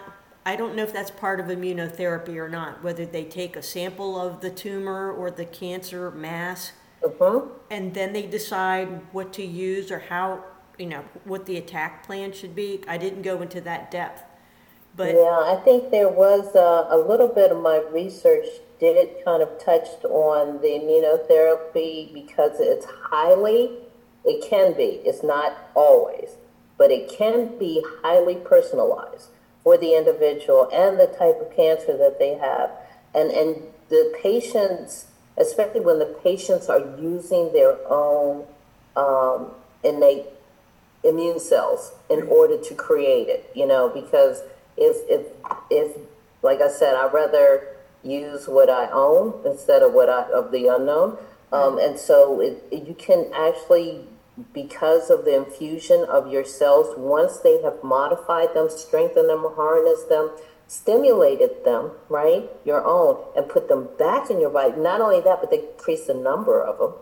I 0.47 0.55
don't 0.55 0.77
know 0.77 0.85
if 0.85 0.93
that's 0.93 1.11
part 1.11 1.41
of 1.41 1.47
immunotherapy 1.47 2.37
or 2.37 2.49
not 2.49 2.83
whether 2.83 3.05
they 3.05 3.25
take 3.25 3.57
a 3.57 3.63
sample 3.63 4.19
of 4.19 4.41
the 4.41 4.49
tumor 4.51 5.13
or 5.13 5.29
the 5.31 5.45
cancer 5.45 6.11
mass 6.13 6.73
Mhm. 7.03 7.49
and 7.69 7.93
then 7.95 8.13
they 8.13 8.23
decide 8.23 9.01
what 9.13 9.33
to 9.35 9.45
use 9.45 9.91
or 9.91 9.99
how 9.99 10.45
you 10.79 10.87
know 10.87 11.03
what 11.25 11.47
the 11.47 11.57
attack 11.57 12.07
plan 12.07 12.31
should 12.33 12.55
be. 12.55 12.83
I 12.87 12.97
didn't 12.97 13.23
go 13.23 13.43
into 13.43 13.61
that 13.63 13.91
depth 13.91 14.23
but 14.97 15.15
Yeah, 15.15 15.41
I 15.45 15.61
think 15.65 15.91
there 15.91 16.09
was 16.09 16.55
a, 16.55 16.87
a 16.91 16.97
little 16.97 17.29
bit 17.29 17.51
of 17.51 17.61
my 17.61 17.79
research 17.93 18.47
did 18.79 18.97
it 18.97 19.25
kind 19.25 19.43
of 19.43 19.59
touched 19.59 20.05
on 20.05 20.61
the 20.61 20.69
immunotherapy 20.69 22.13
because 22.15 22.61
it's 22.61 22.87
highly, 23.11 23.79
it 24.25 24.49
can 24.49 24.75
be, 24.75 25.01
it's 25.05 25.23
not 25.23 25.57
always, 25.75 26.37
but 26.79 26.91
it 26.91 27.09
can 27.09 27.59
be 27.59 27.85
highly 28.03 28.37
personalized 28.37 29.29
for 29.67 29.77
the 29.77 29.97
individual 29.97 30.69
and 30.73 30.97
the 30.97 31.09
type 31.09 31.41
of 31.41 31.51
cancer 31.57 31.97
that 31.99 32.21
they 32.21 32.35
have. 32.35 32.71
And, 33.13 33.33
and 33.33 33.61
the 33.89 34.17
patients, 34.23 35.07
especially 35.37 35.81
when 35.81 35.99
the 35.99 36.07
patients 36.23 36.69
are 36.69 36.79
using 37.01 37.53
their 37.53 37.77
own 37.91 38.47
um, 38.95 39.51
innate 39.83 40.27
immune 41.03 41.41
cells 41.41 41.91
in 42.09 42.23
order 42.29 42.57
to 42.63 42.75
create 42.77 43.27
it, 43.27 43.51
you 43.57 43.67
know, 43.67 43.89
because 43.89 44.43
if, 44.77 44.99
if, 45.11 45.27
if, 45.69 45.97
like 46.43 46.61
I 46.61 46.69
said, 46.69 46.95
I'd 46.95 47.13
rather 47.13 47.67
use 48.05 48.47
what 48.47 48.71
I 48.71 48.89
own 48.93 49.35
instead 49.45 49.83
of 49.83 49.93
what 49.93 50.09
I, 50.09 50.31
of 50.31 50.53
the 50.53 50.69
unknown. 50.69 51.19
Um, 51.53 51.81
and 51.81 51.99
so 51.99 52.41
it, 52.41 52.63
it- 52.71 52.87
you 52.87 52.95
can 52.95 53.33
actually, 53.35 54.05
because 54.53 55.11
of 55.11 55.25
the 55.25 55.35
infusion 55.35 56.05
of 56.05 56.31
your 56.31 56.45
cells, 56.45 56.95
once 56.99 57.39
they 57.39 57.61
have 57.63 57.83
modified 57.83 58.53
them, 58.55 58.69
strengthened 58.69 59.29
them, 59.29 59.47
harnessed 59.57 60.09
them, 60.09 60.31
stimulated 60.69 61.65
them, 61.65 61.93
right, 62.09 62.45
your 62.65 62.85
own, 62.85 63.23
and 63.37 63.49
put 63.49 63.69
them 63.69 63.89
back 63.99 64.31
in 64.31 64.41
your 64.41 64.51
body. 64.51 64.79
Not 64.79 65.01
only 65.01 65.21
that, 65.21 65.41
but 65.41 65.51
they 65.51 65.61
increase 65.61 66.07
the 66.07 66.15
number 66.15 66.63
of 66.63 66.79
them, 66.79 66.93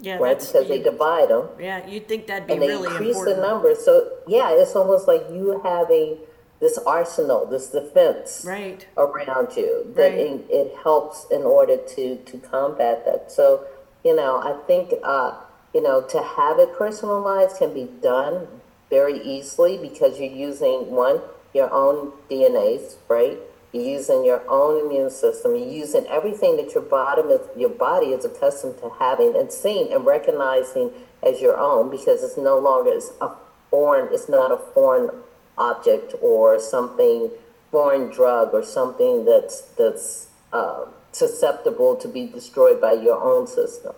yeah 0.00 0.18
right, 0.18 0.38
because 0.38 0.68
they 0.68 0.82
divide 0.82 1.28
them 1.28 1.48
yeah 1.60 1.86
you'd 1.86 2.08
think 2.08 2.26
that'd 2.26 2.48
be 2.48 2.52
and 2.52 2.62
they 2.62 2.66
really 2.66 2.88
increase 2.88 3.16
important 3.16 3.36
the 3.36 3.42
number. 3.42 3.74
So 3.74 4.10
yeah, 4.26 4.50
it's 4.50 4.74
almost 4.76 5.06
like 5.08 5.22
you 5.30 5.60
have 5.62 5.90
a 5.90 6.18
this 6.60 6.78
arsenal, 6.78 7.46
this 7.46 7.68
defense 7.68 8.44
right 8.46 8.86
around 8.96 9.56
you 9.56 9.92
that 9.96 10.10
Right. 10.12 10.18
it, 10.18 10.46
it 10.50 10.76
helps 10.82 11.26
in 11.30 11.42
order 11.42 11.76
to 11.76 12.16
to 12.16 12.38
combat 12.38 13.04
that. 13.06 13.30
So 13.32 13.64
you 14.04 14.14
know, 14.14 14.36
I 14.38 14.52
think 14.66 14.92
uh, 15.02 15.40
you 15.74 15.82
know 15.82 16.00
to 16.00 16.22
have 16.22 16.58
it 16.58 16.72
personalized 16.78 17.58
can 17.58 17.74
be 17.74 17.88
done 18.00 18.46
very 18.88 19.20
easily 19.20 19.76
because 19.76 20.18
you're 20.18 20.30
using 20.30 20.90
one 20.90 21.20
your 21.54 21.72
own 21.72 22.12
DNAs, 22.28 22.96
right? 23.08 23.38
You're 23.72 23.84
using 23.84 24.24
your 24.24 24.42
own 24.48 24.84
immune 24.84 25.10
system. 25.10 25.56
You're 25.56 25.68
using 25.68 26.06
everything 26.08 26.56
that 26.56 26.74
your 26.74 26.82
body 26.82 27.22
is, 27.22 27.40
your 27.56 27.70
body 27.70 28.08
is 28.08 28.24
accustomed 28.24 28.78
to 28.78 28.90
having 28.98 29.36
and 29.36 29.50
seeing 29.50 29.92
and 29.92 30.04
recognizing 30.04 30.90
as 31.22 31.40
your 31.40 31.56
own 31.56 31.90
because 31.90 32.22
it's 32.22 32.36
no 32.36 32.58
longer 32.58 32.90
it's 32.92 33.12
a 33.20 33.30
foreign. 33.70 34.12
It's 34.12 34.28
not 34.28 34.52
a 34.52 34.56
foreign 34.56 35.10
object 35.56 36.14
or 36.20 36.60
something 36.60 37.30
foreign 37.70 38.10
drug 38.10 38.52
or 38.52 38.64
something 38.64 39.24
that's 39.24 39.62
that's 39.78 40.28
uh, 40.52 40.84
susceptible 41.12 41.96
to 41.96 42.08
be 42.08 42.26
destroyed 42.26 42.80
by 42.80 42.92
your 42.92 43.20
own 43.20 43.46
system. 43.46 43.94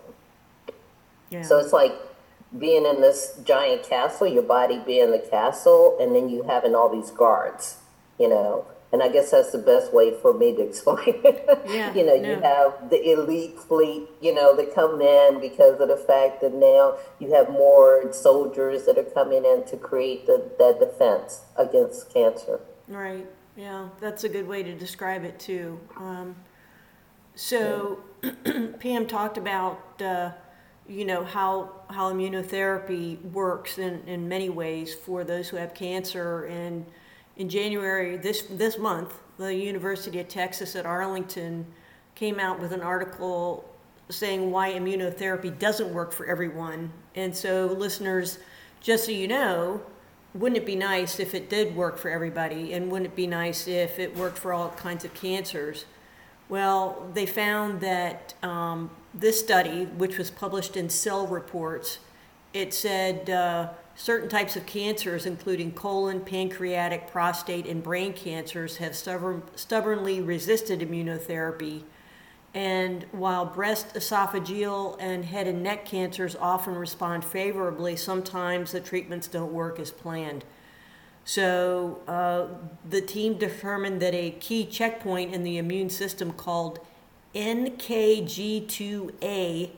Yeah 1.29 1.41
So 1.41 1.57
it's 1.59 1.73
like 1.73 1.93
being 2.57 2.85
in 2.85 3.01
this 3.01 3.39
giant 3.43 3.83
castle, 3.83 4.27
your 4.27 4.43
body 4.43 4.81
being 4.85 5.11
the 5.11 5.19
castle, 5.19 5.97
and 5.99 6.15
then 6.15 6.29
you 6.29 6.43
having 6.43 6.75
all 6.75 6.89
these 6.89 7.11
guards, 7.11 7.77
you 8.19 8.29
know. 8.29 8.65
And 8.89 9.03
I 9.03 9.09
guess 9.09 9.31
that's 9.31 9.51
the 9.51 9.57
best 9.57 9.93
way 9.93 10.13
for 10.21 10.33
me 10.33 10.55
to 10.55 10.61
explain 10.69 11.19
it. 11.25 11.45
Yeah, 11.67 11.93
you 11.93 12.05
know, 12.05 12.13
you 12.13 12.39
have 12.41 12.89
the 12.89 13.11
elite 13.11 13.59
fleet, 13.59 14.07
you 14.21 14.33
know, 14.33 14.55
that 14.55 14.73
come 14.73 15.01
in 15.01 15.41
because 15.41 15.79
of 15.81 15.89
the 15.89 15.97
fact 15.97 16.39
that 16.41 16.53
now 16.53 16.97
you 17.19 17.33
have 17.33 17.49
more 17.49 18.13
soldiers 18.13 18.85
that 18.85 18.97
are 18.97 19.03
coming 19.03 19.43
in 19.43 19.65
to 19.65 19.75
create 19.75 20.25
the, 20.25 20.51
that 20.57 20.79
defense 20.79 21.41
against 21.57 22.13
cancer. 22.13 22.61
Right. 22.87 23.27
Yeah, 23.57 23.89
that's 23.99 24.23
a 24.23 24.29
good 24.29 24.47
way 24.47 24.63
to 24.63 24.73
describe 24.73 25.25
it 25.25 25.39
too. 25.39 25.79
Um, 25.97 26.35
so 27.35 27.99
Pam 28.79 29.07
talked 29.07 29.37
about 29.37 30.01
uh, 30.01 30.31
you 30.87 31.05
know 31.05 31.23
how 31.23 31.71
how 31.89 32.11
immunotherapy 32.11 33.21
works 33.31 33.77
in, 33.77 34.01
in 34.07 34.27
many 34.27 34.49
ways 34.49 34.93
for 34.93 35.23
those 35.23 35.49
who 35.49 35.57
have 35.57 35.73
cancer. 35.73 36.45
And 36.45 36.85
in 37.35 37.49
January 37.49 38.17
this 38.17 38.43
this 38.43 38.77
month, 38.77 39.13
the 39.37 39.53
University 39.53 40.19
of 40.19 40.27
Texas 40.27 40.75
at 40.75 40.85
Arlington 40.85 41.65
came 42.15 42.39
out 42.39 42.59
with 42.59 42.71
an 42.71 42.81
article 42.81 43.65
saying 44.09 44.51
why 44.51 44.73
immunotherapy 44.73 45.57
doesn't 45.59 45.93
work 45.93 46.11
for 46.13 46.25
everyone. 46.25 46.91
And 47.15 47.35
so, 47.35 47.65
listeners, 47.67 48.39
just 48.79 49.05
so 49.05 49.11
you 49.11 49.27
know, 49.27 49.81
wouldn't 50.33 50.57
it 50.57 50.65
be 50.65 50.75
nice 50.75 51.19
if 51.19 51.33
it 51.33 51.49
did 51.49 51.75
work 51.75 51.97
for 51.97 52.09
everybody? 52.09 52.73
And 52.73 52.91
wouldn't 52.91 53.11
it 53.11 53.15
be 53.15 53.27
nice 53.27 53.67
if 53.67 53.99
it 53.99 54.15
worked 54.15 54.37
for 54.37 54.53
all 54.53 54.69
kinds 54.69 55.03
of 55.03 55.13
cancers? 55.13 55.85
Well, 56.49 57.09
they 57.13 57.25
found 57.25 57.81
that 57.81 58.33
um, 58.41 58.89
this 59.13 59.39
study, 59.39 59.85
which 59.85 60.17
was 60.17 60.29
published 60.29 60.77
in 60.77 60.89
Cell 60.89 61.27
Reports, 61.27 61.99
it 62.53 62.73
said 62.73 63.29
uh, 63.29 63.69
certain 63.95 64.29
types 64.29 64.55
of 64.55 64.65
cancers, 64.65 65.25
including 65.25 65.71
colon, 65.71 66.21
pancreatic, 66.21 67.11
prostate, 67.11 67.65
and 67.65 67.83
brain 67.83 68.13
cancers, 68.13 68.77
have 68.77 68.95
stubborn, 68.95 69.43
stubbornly 69.55 70.21
resisted 70.21 70.79
immunotherapy. 70.79 71.83
And 72.53 73.05
while 73.11 73.45
breast, 73.45 73.93
esophageal, 73.93 74.97
and 74.99 75.25
head 75.25 75.47
and 75.47 75.61
neck 75.61 75.85
cancers 75.85 76.35
often 76.35 76.75
respond 76.75 77.23
favorably, 77.25 77.95
sometimes 77.95 78.71
the 78.71 78.79
treatments 78.79 79.27
don't 79.27 79.51
work 79.51 79.79
as 79.79 79.91
planned. 79.91 80.43
So 81.23 81.99
uh, 82.07 82.47
the 82.89 83.01
team 83.01 83.37
determined 83.37 84.01
that 84.01 84.13
a 84.13 84.31
key 84.31 84.65
checkpoint 84.65 85.33
in 85.33 85.43
the 85.43 85.57
immune 85.57 85.89
system 85.89 86.31
called 86.31 86.79
NKG2A 87.35 89.71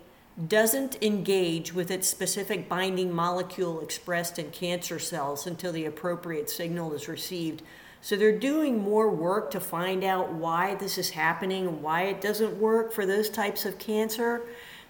doesn't 0.47 1.03
engage 1.03 1.73
with 1.73 1.91
its 1.91 2.07
specific 2.07 2.69
binding 2.69 3.13
molecule 3.13 3.81
expressed 3.81 4.39
in 4.39 4.51
cancer 4.51 4.99
cells 4.99 5.45
until 5.45 5.73
the 5.73 5.83
appropriate 5.85 6.49
signal 6.49 6.93
is 6.93 7.09
received. 7.09 7.61
So 8.01 8.15
they're 8.15 8.39
doing 8.39 8.79
more 8.79 9.09
work 9.09 9.51
to 9.51 9.59
find 9.59 10.05
out 10.05 10.31
why 10.31 10.75
this 10.75 10.97
is 10.97 11.09
happening 11.09 11.67
and 11.67 11.83
why 11.83 12.03
it 12.03 12.21
doesn't 12.21 12.57
work 12.57 12.93
for 12.93 13.05
those 13.05 13.29
types 13.29 13.65
of 13.65 13.77
cancer. 13.77 14.43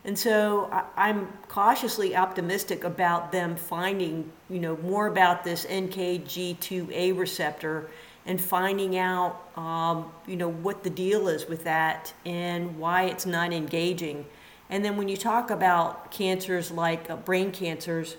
And 0.06 0.18
so 0.18 0.70
I'm 0.96 1.28
cautiously 1.48 2.16
optimistic 2.16 2.84
about 2.84 3.32
them 3.32 3.56
finding, 3.56 4.32
you 4.50 4.60
know, 4.60 4.78
more 4.78 5.08
about 5.08 5.44
this 5.44 5.66
NKG2A 5.66 7.18
receptor 7.18 7.89
and 8.26 8.40
finding 8.40 8.98
out, 8.98 9.50
um, 9.58 10.12
you 10.28 10.36
know, 10.36 10.50
what 10.50 10.84
the 10.84 10.90
deal 10.90 11.28
is 11.28 11.48
with 11.48 11.64
that 11.64 12.14
and 12.26 12.78
why 12.78 13.04
it's 13.04 13.26
not 13.26 13.54
engaging. 13.54 14.26
And 14.70 14.86
then 14.86 14.98
when 14.98 15.08
you 15.08 15.18
talk 15.18 15.50
about 15.50 16.12
cancers 16.12 16.70
like 16.72 17.10
uh, 17.10 17.16
brain 17.16 17.52
cancers, 17.52 18.18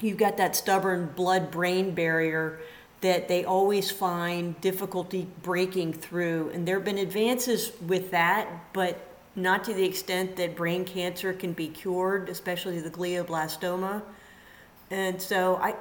you've 0.00 0.18
got 0.18 0.36
that 0.36 0.56
stubborn 0.56 1.12
blood 1.14 1.50
brain 1.50 1.94
barrier 1.94 2.58
that 3.02 3.28
they 3.28 3.44
always 3.44 3.90
find 3.90 4.58
difficulty 4.60 5.28
breaking 5.42 5.92
through. 5.92 6.50
And 6.54 6.66
there 6.66 6.76
have 6.76 6.84
been 6.84 6.98
advances 6.98 7.72
with 7.86 8.10
that, 8.10 8.48
but 8.72 9.06
not 9.36 9.64
to 9.64 9.74
the 9.74 9.84
extent 9.84 10.36
that 10.36 10.56
brain 10.56 10.84
cancer 10.84 11.32
can 11.32 11.52
be 11.52 11.68
cured, 11.68 12.28
especially 12.28 12.80
the 12.80 12.90
glioblastoma. 12.90 14.02
And 14.90 15.20
so 15.20 15.56
I, 15.56 15.74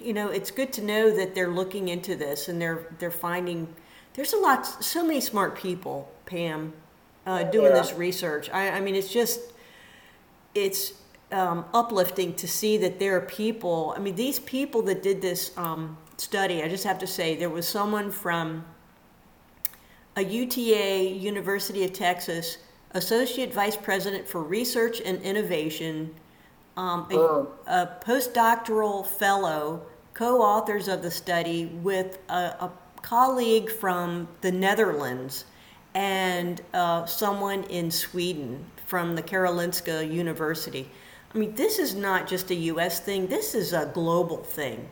you 0.00 0.12
know, 0.12 0.28
it's 0.28 0.50
good 0.50 0.72
to 0.74 0.82
know 0.82 1.10
that 1.14 1.34
they're 1.34 1.50
looking 1.50 1.88
into 1.88 2.16
this 2.16 2.48
and 2.48 2.60
they're 2.60 2.86
they're 2.98 3.10
finding 3.10 3.68
there's 4.14 4.32
a 4.32 4.38
lot, 4.38 4.66
so 4.84 5.04
many 5.04 5.20
smart 5.20 5.56
people, 5.56 6.10
Pam, 6.26 6.72
uh, 7.26 7.44
doing 7.44 7.72
Yeah. 7.72 7.80
this 7.80 7.92
research. 7.94 8.50
I, 8.50 8.70
I 8.70 8.80
mean, 8.80 8.94
it's 8.94 9.12
just 9.12 9.40
it's 10.54 10.94
um, 11.30 11.64
uplifting 11.72 12.34
to 12.34 12.48
see 12.48 12.76
that 12.78 12.98
there 12.98 13.16
are 13.16 13.20
people. 13.20 13.94
I 13.96 14.00
mean, 14.00 14.16
these 14.16 14.40
people 14.40 14.82
that 14.82 15.02
did 15.02 15.22
this 15.22 15.56
um, 15.56 15.96
study, 16.16 16.62
I 16.62 16.68
just 16.68 16.84
have 16.84 16.98
to 16.98 17.06
say, 17.06 17.36
there 17.36 17.48
was 17.48 17.68
someone 17.68 18.10
from 18.10 18.64
a 20.16 20.22
UTA, 20.24 21.08
University 21.08 21.84
of 21.84 21.92
Texas, 21.92 22.58
Associate 22.92 23.54
Vice 23.54 23.76
President 23.76 24.26
for 24.26 24.42
Research 24.42 25.00
and 25.00 25.22
Innovation, 25.22 26.12
um, 26.80 27.06
a, 27.10 27.46
a 27.82 27.96
postdoctoral 28.02 29.06
fellow, 29.06 29.82
co 30.14 30.40
authors 30.40 30.88
of 30.88 31.02
the 31.02 31.10
study 31.10 31.66
with 31.66 32.18
a, 32.30 32.32
a 32.32 32.72
colleague 33.02 33.70
from 33.70 34.28
the 34.40 34.50
Netherlands 34.50 35.44
and 35.94 36.62
uh, 36.72 37.04
someone 37.04 37.64
in 37.64 37.90
Sweden 37.90 38.64
from 38.86 39.14
the 39.14 39.22
Karolinska 39.22 40.10
University. 40.10 40.88
I 41.34 41.38
mean, 41.38 41.54
this 41.54 41.78
is 41.78 41.94
not 41.94 42.26
just 42.26 42.50
a 42.50 42.54
U.S. 42.54 43.00
thing. 43.00 43.26
This 43.26 43.54
is 43.54 43.72
a 43.72 43.90
global 43.92 44.38
thing 44.38 44.88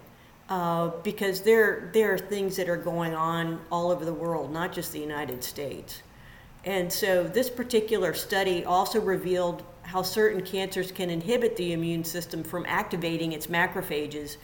uh, 0.51 0.89
because 1.03 1.41
there 1.41 1.91
there 1.95 2.13
are 2.13 2.19
things 2.19 2.57
that 2.57 2.69
are 2.69 2.77
going 2.77 3.15
on 3.15 3.61
all 3.73 3.91
over 3.91 4.05
the 4.05 4.15
world, 4.15 4.53
not 4.53 4.73
just 4.73 4.93
the 4.93 5.01
United 5.01 5.43
States. 5.43 6.03
And 6.65 6.93
so, 6.93 7.25
this 7.25 7.49
particular 7.49 8.13
study 8.13 8.65
also 8.65 9.01
revealed 9.01 9.63
how 9.89 10.03
certain 10.03 10.43
cancers 10.43 10.93
can 10.93 11.09
inhibit 11.09 11.57
the 11.57 11.73
immune 11.73 12.05
system 12.05 12.45
from 12.45 12.67
activating 12.69 13.33
its 13.33 13.47
macrophages, 13.47 14.37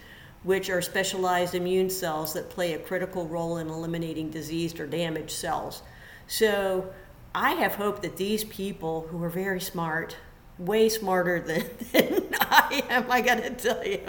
which 0.42 0.70
are 0.70 0.80
specialized 0.80 1.54
immune 1.54 1.90
cells 1.90 2.32
that 2.32 2.48
play 2.48 2.72
a 2.72 2.78
critical 2.78 3.28
role 3.28 3.58
in 3.58 3.68
eliminating 3.68 4.30
diseased 4.30 4.80
or 4.80 4.86
damaged 4.86 5.32
cells. 5.32 5.82
So, 6.26 6.90
I 7.34 7.52
have 7.52 7.74
hope 7.74 8.00
that 8.00 8.16
these 8.16 8.44
people 8.44 9.06
who 9.10 9.22
are 9.22 9.28
very 9.28 9.60
smart, 9.60 10.16
way 10.58 10.88
smarter 10.88 11.40
than, 11.40 11.64
than 11.92 12.24
I 12.40 12.82
am, 12.88 13.10
I 13.10 13.20
gotta 13.20 13.50
tell 13.50 13.84
you, 13.86 14.00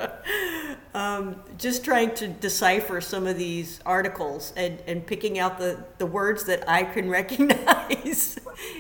um, 0.94 1.42
just 1.58 1.84
trying 1.84 2.14
to 2.16 2.28
decipher 2.28 3.02
some 3.02 3.28
of 3.28 3.38
these 3.38 3.80
articles 3.86 4.54
and, 4.56 4.80
and 4.88 5.06
picking 5.06 5.40
out 5.40 5.58
the, 5.58 5.84
the 5.98 6.06
words 6.06 6.44
that 6.46 6.68
I 6.70 6.84
can 6.84 7.10
recognize 7.20 8.38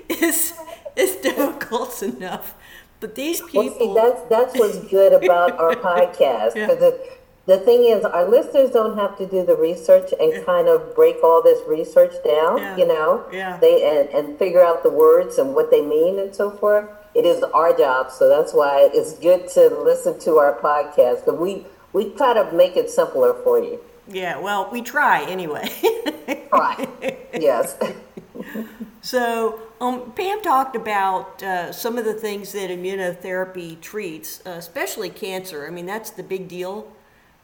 is, 0.09 0.53
is 0.95 1.15
difficult 1.17 2.01
enough. 2.03 2.53
But 2.99 3.15
these 3.15 3.41
people. 3.41 3.65
Well, 3.65 3.77
see, 3.79 3.93
that's, 3.93 4.21
that's 4.29 4.59
what's 4.59 4.79
good 4.89 5.13
about 5.13 5.59
our 5.59 5.75
podcast. 5.75 6.55
Yeah. 6.55 6.67
Because 6.67 6.79
the, 6.79 7.09
the 7.45 7.57
thing 7.59 7.83
is, 7.85 8.03
our 8.05 8.27
listeners 8.27 8.71
don't 8.71 8.97
have 8.97 9.17
to 9.17 9.27
do 9.27 9.45
the 9.45 9.55
research 9.55 10.11
and 10.19 10.45
kind 10.45 10.67
of 10.67 10.95
break 10.95 11.17
all 11.23 11.43
this 11.43 11.59
research 11.67 12.13
down, 12.25 12.57
Yeah. 12.59 12.77
you 12.77 12.87
know? 12.87 13.25
Yeah. 13.31 13.57
They 13.57 13.83
and, 13.83 14.09
and 14.09 14.39
figure 14.39 14.63
out 14.63 14.81
the 14.83 14.89
words 14.89 15.37
and 15.37 15.53
what 15.53 15.71
they 15.71 15.81
mean 15.81 16.17
and 16.19 16.33
so 16.33 16.49
forth. 16.51 16.89
It 17.15 17.25
is 17.25 17.41
our 17.43 17.75
job, 17.75 18.11
so 18.11 18.27
that's 18.27 18.53
why 18.53 18.89
it's 18.93 19.13
good 19.13 19.47
to 19.49 19.69
listen 19.69 20.19
to 20.19 20.37
our 20.37 20.59
podcast. 20.59 21.25
But 21.25 21.39
we 21.39 21.65
we 21.93 22.09
try 22.11 22.33
to 22.33 22.51
make 22.51 22.75
it 22.75 22.89
simpler 22.89 23.33
for 23.43 23.59
you. 23.59 23.79
Yeah, 24.07 24.37
well, 24.37 24.69
we 24.71 24.81
try 24.81 25.23
anyway. 25.23 25.69
Right. 26.51 27.27
yes. 27.33 27.77
So, 29.01 29.59
um, 29.79 30.13
Pam 30.13 30.41
talked 30.41 30.75
about 30.75 31.43
uh, 31.43 31.71
some 31.71 31.99
of 31.99 32.05
the 32.05 32.13
things 32.15 32.53
that 32.53 32.71
immunotherapy 32.71 33.79
treats, 33.79 34.41
uh, 34.47 34.51
especially 34.51 35.11
cancer. 35.11 35.67
I 35.67 35.69
mean, 35.69 35.85
that's 35.85 36.09
the 36.09 36.23
big 36.23 36.47
deal. 36.47 36.91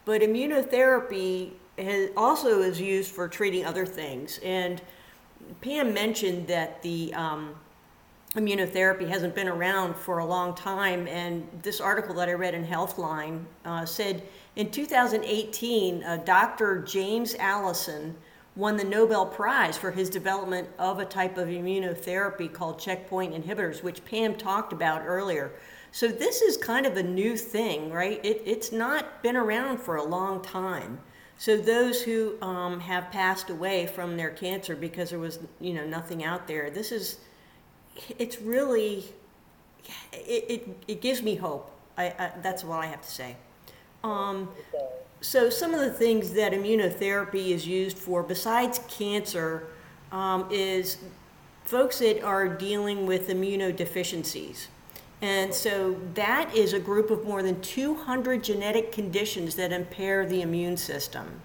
But 0.04 0.22
immunotherapy 0.22 1.52
has, 1.78 2.10
also 2.18 2.62
is 2.62 2.82
used 2.82 3.12
for 3.12 3.28
treating 3.28 3.64
other 3.64 3.86
things. 3.86 4.40
And 4.44 4.82
Pam 5.62 5.94
mentioned 5.94 6.48
that 6.48 6.82
the 6.82 7.14
um, 7.14 7.54
immunotherapy 8.36 9.08
hasn't 9.08 9.36
been 9.36 9.48
around 9.48 9.96
for 9.96 10.20
a 10.20 10.26
long 10.26 10.56
time. 10.56 11.08
And 11.08 11.48
this 11.62 11.82
article 11.82 12.16
that 12.16 12.30
I 12.30 12.34
read 12.34 12.54
in 12.54 12.66
Healthline 12.66 13.44
uh, 13.66 13.86
said 13.86 14.24
in 14.56 14.72
2018, 14.72 16.04
uh, 16.04 16.18
Dr. 16.26 16.82
James 16.84 17.36
Allison 17.36 18.16
won 18.56 18.78
the 18.78 18.84
Nobel 18.84 19.26
Prize 19.26 19.78
for 19.78 19.92
his 19.92 20.10
development 20.10 20.68
of 20.78 21.00
a 21.00 21.06
type 21.06 21.38
of 21.38 21.48
immunotherapy 21.48 22.52
called 22.52 22.80
checkpoint 22.80 23.34
inhibitors, 23.34 23.84
which 23.84 24.04
Pam 24.06 24.36
talked 24.36 24.74
about 24.74 25.04
earlier. 25.06 25.54
So 25.92 26.08
this 26.08 26.42
is 26.42 26.56
kind 26.58 26.86
of 26.86 26.96
a 26.98 27.04
new 27.04 27.36
thing, 27.36 27.92
right? 27.92 28.24
It, 28.24 28.42
it's 28.46 28.72
not 28.72 29.22
been 29.24 29.36
around 29.36 29.80
for 29.80 29.98
a 29.98 30.04
long 30.04 30.42
time. 30.42 31.00
So 31.38 31.58
those 31.58 32.02
who 32.02 32.40
um, 32.42 32.80
have 32.80 33.12
passed 33.12 33.50
away 33.50 33.88
from 33.88 34.16
their 34.16 34.30
cancer 34.30 34.76
because 34.76 35.10
there 35.10 35.20
was, 35.20 35.40
you 35.60 35.74
know, 35.74 35.86
nothing 35.86 36.24
out 36.24 36.48
there, 36.48 36.70
this 36.70 36.92
is, 36.92 37.18
it's 38.18 38.42
really, 38.42 39.06
it, 40.14 40.46
it, 40.50 40.78
it 40.88 41.02
gives 41.02 41.22
me 41.22 41.36
hope. 41.36 41.72
I, 41.98 42.06
I, 42.06 42.32
that's 42.42 42.64
what 42.64 42.80
I 42.80 42.88
have 42.88 43.02
to 43.02 43.12
say. 43.12 43.36
Um, 44.04 44.50
so 45.22 45.50
some 45.50 45.74
of 45.74 45.82
the 45.82 45.92
things 45.92 46.34
that 46.34 46.52
immunotherapy 46.52 47.50
is 47.50 47.68
used 47.68 47.98
for, 47.98 48.24
besides 48.24 48.80
cancer, 48.88 49.68
um, 50.12 50.48
is 50.52 50.98
folks 51.66 52.00
that 52.00 52.22
are 52.24 52.48
dealing 52.48 53.06
with 53.06 53.30
immunodeficiencies. 53.30 54.68
And 55.22 55.54
so 55.54 56.00
that 56.16 56.54
is 56.56 56.74
a 56.74 56.80
group 56.80 57.12
of 57.12 57.24
more 57.24 57.44
than 57.44 57.62
200 57.62 58.44
genetic 58.44 58.92
conditions 58.92 59.56
that 59.56 59.72
impair 59.72 60.26
the 60.26 60.42
immune 60.42 60.78
system. 60.78 61.42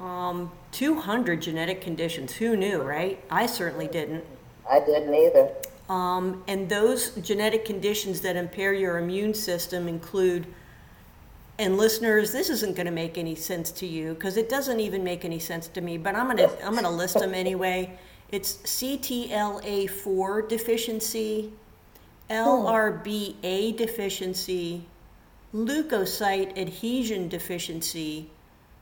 Um, 0.00 0.50
200 0.72 1.40
genetic 1.40 1.80
conditions. 1.80 2.32
Who 2.34 2.56
knew, 2.56 2.82
right? 2.82 3.22
I 3.30 3.46
certainly 3.46 3.86
didn't. 3.86 4.24
I 4.70 4.80
didn't 4.80 5.14
either. 5.14 5.52
Um, 5.88 6.42
and 6.48 6.68
those 6.68 7.10
genetic 7.16 7.64
conditions 7.64 8.20
that 8.22 8.36
impair 8.36 8.72
your 8.72 8.98
immune 8.98 9.34
system 9.34 9.86
include, 9.86 10.46
and 11.58 11.76
listeners, 11.76 12.32
this 12.32 12.50
isn't 12.50 12.74
going 12.74 12.86
to 12.86 12.92
make 12.92 13.16
any 13.16 13.36
sense 13.36 13.70
to 13.72 13.86
you 13.86 14.14
because 14.14 14.36
it 14.36 14.48
doesn't 14.48 14.80
even 14.80 15.04
make 15.04 15.24
any 15.24 15.38
sense 15.38 15.68
to 15.68 15.80
me, 15.80 15.96
but 15.96 16.16
I'm 16.16 16.26
going 16.26 16.38
to 16.38 16.66
I'm 16.66 16.76
to 16.76 16.90
list 16.90 17.18
them 17.20 17.34
anyway. 17.34 17.96
It's 18.32 18.56
CTLA4 18.56 20.48
deficiency, 20.48 21.52
LRBA 22.28 23.76
deficiency, 23.76 24.84
leukocyte 25.54 26.58
adhesion 26.58 27.28
deficiency, 27.28 28.28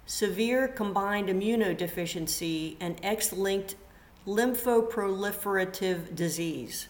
severe 0.06 0.66
combined 0.68 1.28
immunodeficiency, 1.28 2.76
and 2.80 2.98
X-linked 3.02 3.74
lymphoproliferative 4.26 6.14
disease. 6.14 6.88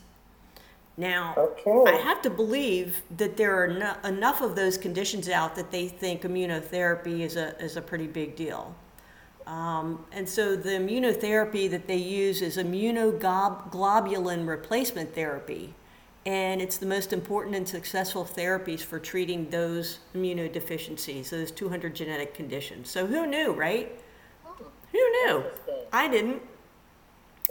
Now, 0.97 1.35
Okay. 1.37 1.85
I 1.93 1.97
have 1.97 2.23
to 2.23 2.31
believe 2.31 3.03
that 3.17 3.37
there 3.37 3.61
are 3.61 3.67
no, 3.67 3.95
enough 4.05 4.41
of 4.41 4.55
those 4.55 4.79
conditions 4.79 5.29
out 5.29 5.57
that 5.57 5.71
they 5.73 5.89
think 5.89 6.23
immunotherapy 6.23 7.21
is 7.21 7.37
a, 7.37 7.61
is 7.63 7.77
a 7.77 7.83
pretty 7.83 8.07
big 8.07 8.37
deal. 8.37 8.75
Um, 9.47 10.05
and 10.13 10.29
so 10.29 10.57
the 10.57 10.71
immunotherapy 10.71 11.69
that 11.71 11.87
they 11.87 11.97
use 11.97 12.41
is 12.43 12.57
immunoglobulin 12.57 14.47
replacement 14.49 15.15
therapy. 15.15 15.75
And 16.27 16.63
it's 16.63 16.79
the 16.79 16.87
most 16.87 17.13
important 17.13 17.55
and 17.55 17.69
successful 17.69 18.25
therapies 18.25 18.81
for 18.81 18.99
treating 18.99 19.51
those 19.51 19.99
immunodeficiencies, 20.15 21.29
those 21.29 21.51
200 21.51 21.95
genetic 21.95 22.33
conditions. 22.33 22.89
So 22.89 23.07
who 23.07 23.27
knew, 23.27 23.53
right? 23.53 23.93
Who 24.93 24.99
knew? 25.27 25.45
I 25.93 26.09
didn't. 26.09 26.41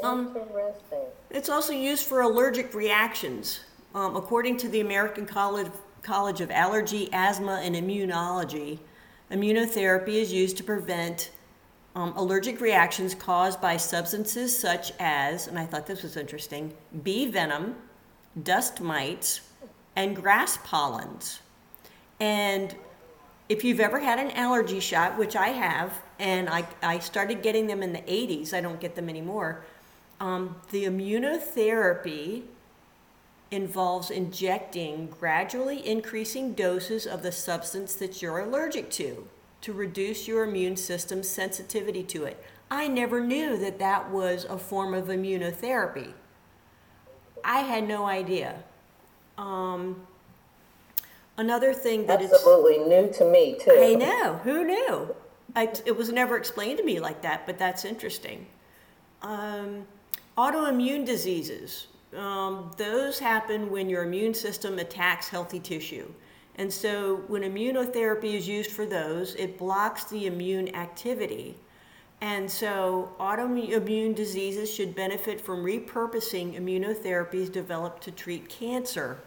Um, 0.02 0.36
Interesting. 0.36 1.06
It's 1.30 1.50
also 1.50 1.74
used 1.74 2.06
for 2.06 2.22
allergic 2.22 2.74
reactions. 2.74 3.60
Um, 3.94 4.16
according 4.16 4.58
to 4.58 4.70
the 4.70 4.80
American 4.80 5.26
College, 5.26 5.68
College 6.02 6.42
of 6.42 6.50
Allergy, 6.50 7.10
Asthma, 7.14 7.62
and 7.64 7.76
Immunology, 7.76 8.80
immunotherapy 9.32 10.16
is 10.16 10.34
used 10.34 10.58
to 10.58 10.64
prevent 10.64 11.32
um, 11.96 12.14
allergic 12.16 12.60
reactions 12.60 13.14
caused 13.14 13.62
by 13.62 13.78
substances 13.78 14.58
such 14.58 14.94
as, 15.00 15.48
and 15.48 15.60
I 15.60 15.66
thought 15.66 15.86
this 15.86 16.02
was 16.02 16.18
interesting, 16.18 16.74
bee 17.04 17.28
venom, 17.28 17.76
dust 18.42 18.82
mites, 18.82 19.42
and 19.96 20.16
grass 20.16 20.58
pollens. 20.64 21.40
And 22.20 22.76
if 23.48 23.64
you've 23.64 23.80
ever 23.80 24.00
had 24.00 24.18
an 24.18 24.32
allergy 24.32 24.80
shot, 24.80 25.18
which 25.18 25.36
I 25.36 25.50
have, 25.50 26.02
and 26.18 26.50
I, 26.50 26.66
I 26.82 27.00
started 27.00 27.44
getting 27.44 27.68
them 27.68 27.84
in 27.84 27.94
the 27.94 28.00
80s, 28.00 28.54
I 28.54 28.62
don't 28.62 28.80
get 28.80 28.96
them 28.96 29.10
anymore. 29.10 29.64
Um, 30.20 30.56
the 30.72 30.86
immunotherapy 30.86 32.44
involves 33.52 34.10
injecting 34.10 35.08
gradually 35.08 35.86
increasing 35.88 36.54
doses 36.54 37.06
of 37.06 37.22
the 37.22 37.32
substance 37.32 37.94
that 37.96 38.22
you're 38.22 38.40
allergic 38.40 38.90
to 38.90 39.28
to 39.62 39.72
reduce 39.72 40.28
your 40.28 40.44
immune 40.44 40.76
system's 40.76 41.30
sensitivity 41.30 42.04
to 42.04 42.26
it. 42.26 42.44
I 42.70 42.88
never 42.88 43.22
knew 43.22 43.58
that 43.58 43.80
that 43.80 44.10
was 44.10 44.46
a 44.46 44.58
form 44.58 44.94
of 44.94 45.06
immunotherapy. 45.06 46.14
I 47.46 47.60
had 47.60 47.88
no 47.88 48.06
idea. 48.06 48.64
Um, 49.38 50.08
another 51.38 51.74
thing 51.74 52.08
that. 52.08 52.22
Absolutely 52.22 52.80
new 52.80 53.12
to 53.14 53.26
me 53.26 53.58
too. 53.60 53.78
I 53.80 53.94
know. 53.96 54.40
Who 54.44 54.66
knew? 54.66 55.16
I, 55.56 55.72
it 55.86 55.96
was 55.96 56.12
never 56.12 56.36
explained 56.36 56.80
to 56.80 56.84
me 56.84 57.00
like 57.00 57.22
that, 57.22 57.46
but 57.46 57.60
that's 57.60 57.86
interesting. 57.86 58.48
Um, 59.22 59.86
autoimmune 60.38 61.06
diseases. 61.06 61.88
Um, 62.18 62.72
those 62.78 63.20
happen 63.20 63.72
when 63.72 63.90
your 63.90 64.04
immune 64.04 64.34
system 64.34 64.80
attacks 64.80 65.28
healthy 65.28 65.60
tissue. 65.60 66.12
And 66.56 66.72
so 66.72 67.24
when 67.28 67.42
immunotherapy 67.42 68.36
is 68.36 68.48
used 68.48 68.72
for 68.72 68.86
those, 68.86 69.36
it 69.36 69.58
blocks 69.58 70.04
the 70.06 70.28
immune 70.28 70.76
activity. 70.76 71.56
And 72.22 72.50
so 72.50 73.12
autoimmune 73.20 74.16
diseases 74.16 74.74
should 74.74 74.96
benefit 74.96 75.42
from 75.42 75.64
repurposing 75.64 76.58
immunotherapies 76.58 77.52
developed 77.52 78.04
to 78.04 78.12
treat 78.12 78.48
cancer. 78.48 79.18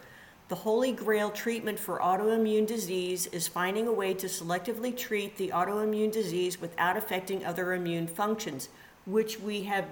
The 0.48 0.54
holy 0.54 0.92
grail 0.92 1.30
treatment 1.30 1.78
for 1.78 1.98
autoimmune 1.98 2.66
disease 2.66 3.26
is 3.26 3.48
finding 3.48 3.88
a 3.88 3.92
way 3.92 4.14
to 4.14 4.28
selectively 4.28 4.96
treat 4.96 5.36
the 5.36 5.48
autoimmune 5.48 6.12
disease 6.12 6.60
without 6.60 6.96
affecting 6.96 7.44
other 7.44 7.74
immune 7.74 8.06
functions, 8.06 8.68
which 9.04 9.40
we 9.40 9.64
have, 9.64 9.84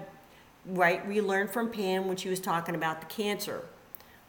right, 0.67 1.05
we 1.07 1.21
learned 1.21 1.51
from 1.51 1.69
Pam 1.71 2.07
when 2.07 2.17
she 2.17 2.29
was 2.29 2.39
talking 2.39 2.75
about 2.75 3.01
the 3.01 3.07
cancer. 3.07 3.65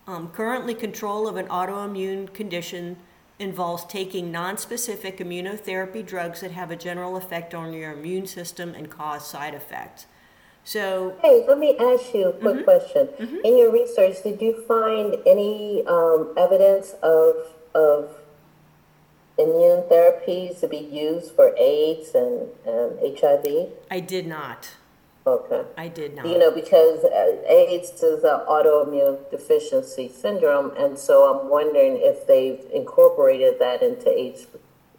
Um, 0.06 0.28
currently, 0.28 0.74
control 0.74 1.26
of 1.26 1.36
an 1.36 1.46
autoimmune 1.48 2.32
condition 2.32 2.96
involves 3.38 3.84
taking 3.84 4.32
nonspecific 4.32 5.18
immunotherapy 5.18 6.06
drugs 6.06 6.40
that 6.40 6.52
have 6.52 6.70
a 6.70 6.76
general 6.76 7.16
effect 7.16 7.54
on 7.54 7.72
your 7.72 7.92
immune 7.92 8.26
system 8.26 8.74
and 8.74 8.88
cause 8.90 9.28
side 9.28 9.54
effects. 9.54 10.06
So, 10.64 11.16
Hey, 11.22 11.44
let 11.46 11.58
me 11.58 11.76
ask 11.78 12.14
you 12.14 12.28
a 12.28 12.32
quick 12.32 12.64
question. 12.64 13.08
In 13.44 13.58
your 13.58 13.70
research, 13.70 14.22
did 14.22 14.40
you 14.40 14.64
find 14.66 15.16
any 15.26 15.84
um, 15.86 16.34
evidence 16.36 16.94
of 17.02 17.36
of 17.74 18.10
immune 19.38 19.82
therapies 19.82 20.60
to 20.60 20.68
be 20.68 20.78
used 20.78 21.32
for 21.32 21.54
AIDS 21.58 22.14
and, 22.14 22.48
and 22.66 23.18
HIV? 23.18 23.68
I 23.90 24.00
did 24.00 24.26
not. 24.26 24.70
Okay. 25.26 25.64
I 25.76 25.88
did 25.88 26.14
not. 26.14 26.26
You 26.26 26.38
know, 26.38 26.52
because 26.52 27.02
uh, 27.02 27.42
AIDS 27.48 27.90
is 28.00 28.22
an 28.22 28.40
autoimmune 28.48 29.28
deficiency 29.30 30.08
syndrome, 30.08 30.70
and 30.76 30.96
so 30.96 31.28
I'm 31.28 31.48
wondering 31.48 31.98
if 32.00 32.26
they've 32.28 32.64
incorporated 32.72 33.58
that 33.58 33.82
into 33.82 34.08
AIDS, 34.08 34.46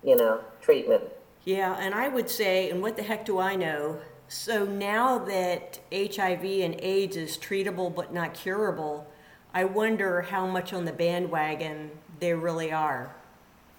you 0.03 0.17
know, 0.17 0.41
treatment. 0.59 1.03
Yeah, 1.45 1.77
and 1.79 1.95
I 1.95 2.09
would 2.09 2.29
say, 2.29 2.69
and 2.69 2.81
what 2.81 2.97
the 2.97 3.03
heck 3.03 3.25
do 3.25 3.39
I 3.39 3.55
know? 3.55 3.99
So 4.27 4.65
now 4.65 5.17
that 5.19 5.79
HIV 5.93 6.43
and 6.43 6.75
AIDS 6.81 7.15
is 7.15 7.37
treatable 7.37 7.95
but 7.95 8.13
not 8.13 8.33
curable, 8.33 9.07
I 9.53 9.63
wonder 9.63 10.23
how 10.23 10.45
much 10.45 10.73
on 10.73 10.83
the 10.83 10.91
bandwagon 10.91 11.91
they 12.19 12.33
really 12.33 12.73
are, 12.73 13.15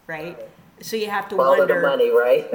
right? 0.07 0.49
So 0.81 0.97
you 0.97 1.11
have 1.11 1.29
to 1.29 1.37
Follow 1.37 1.59
wonder. 1.59 1.83
the 1.83 1.87
money, 1.87 2.11
right? 2.11 2.49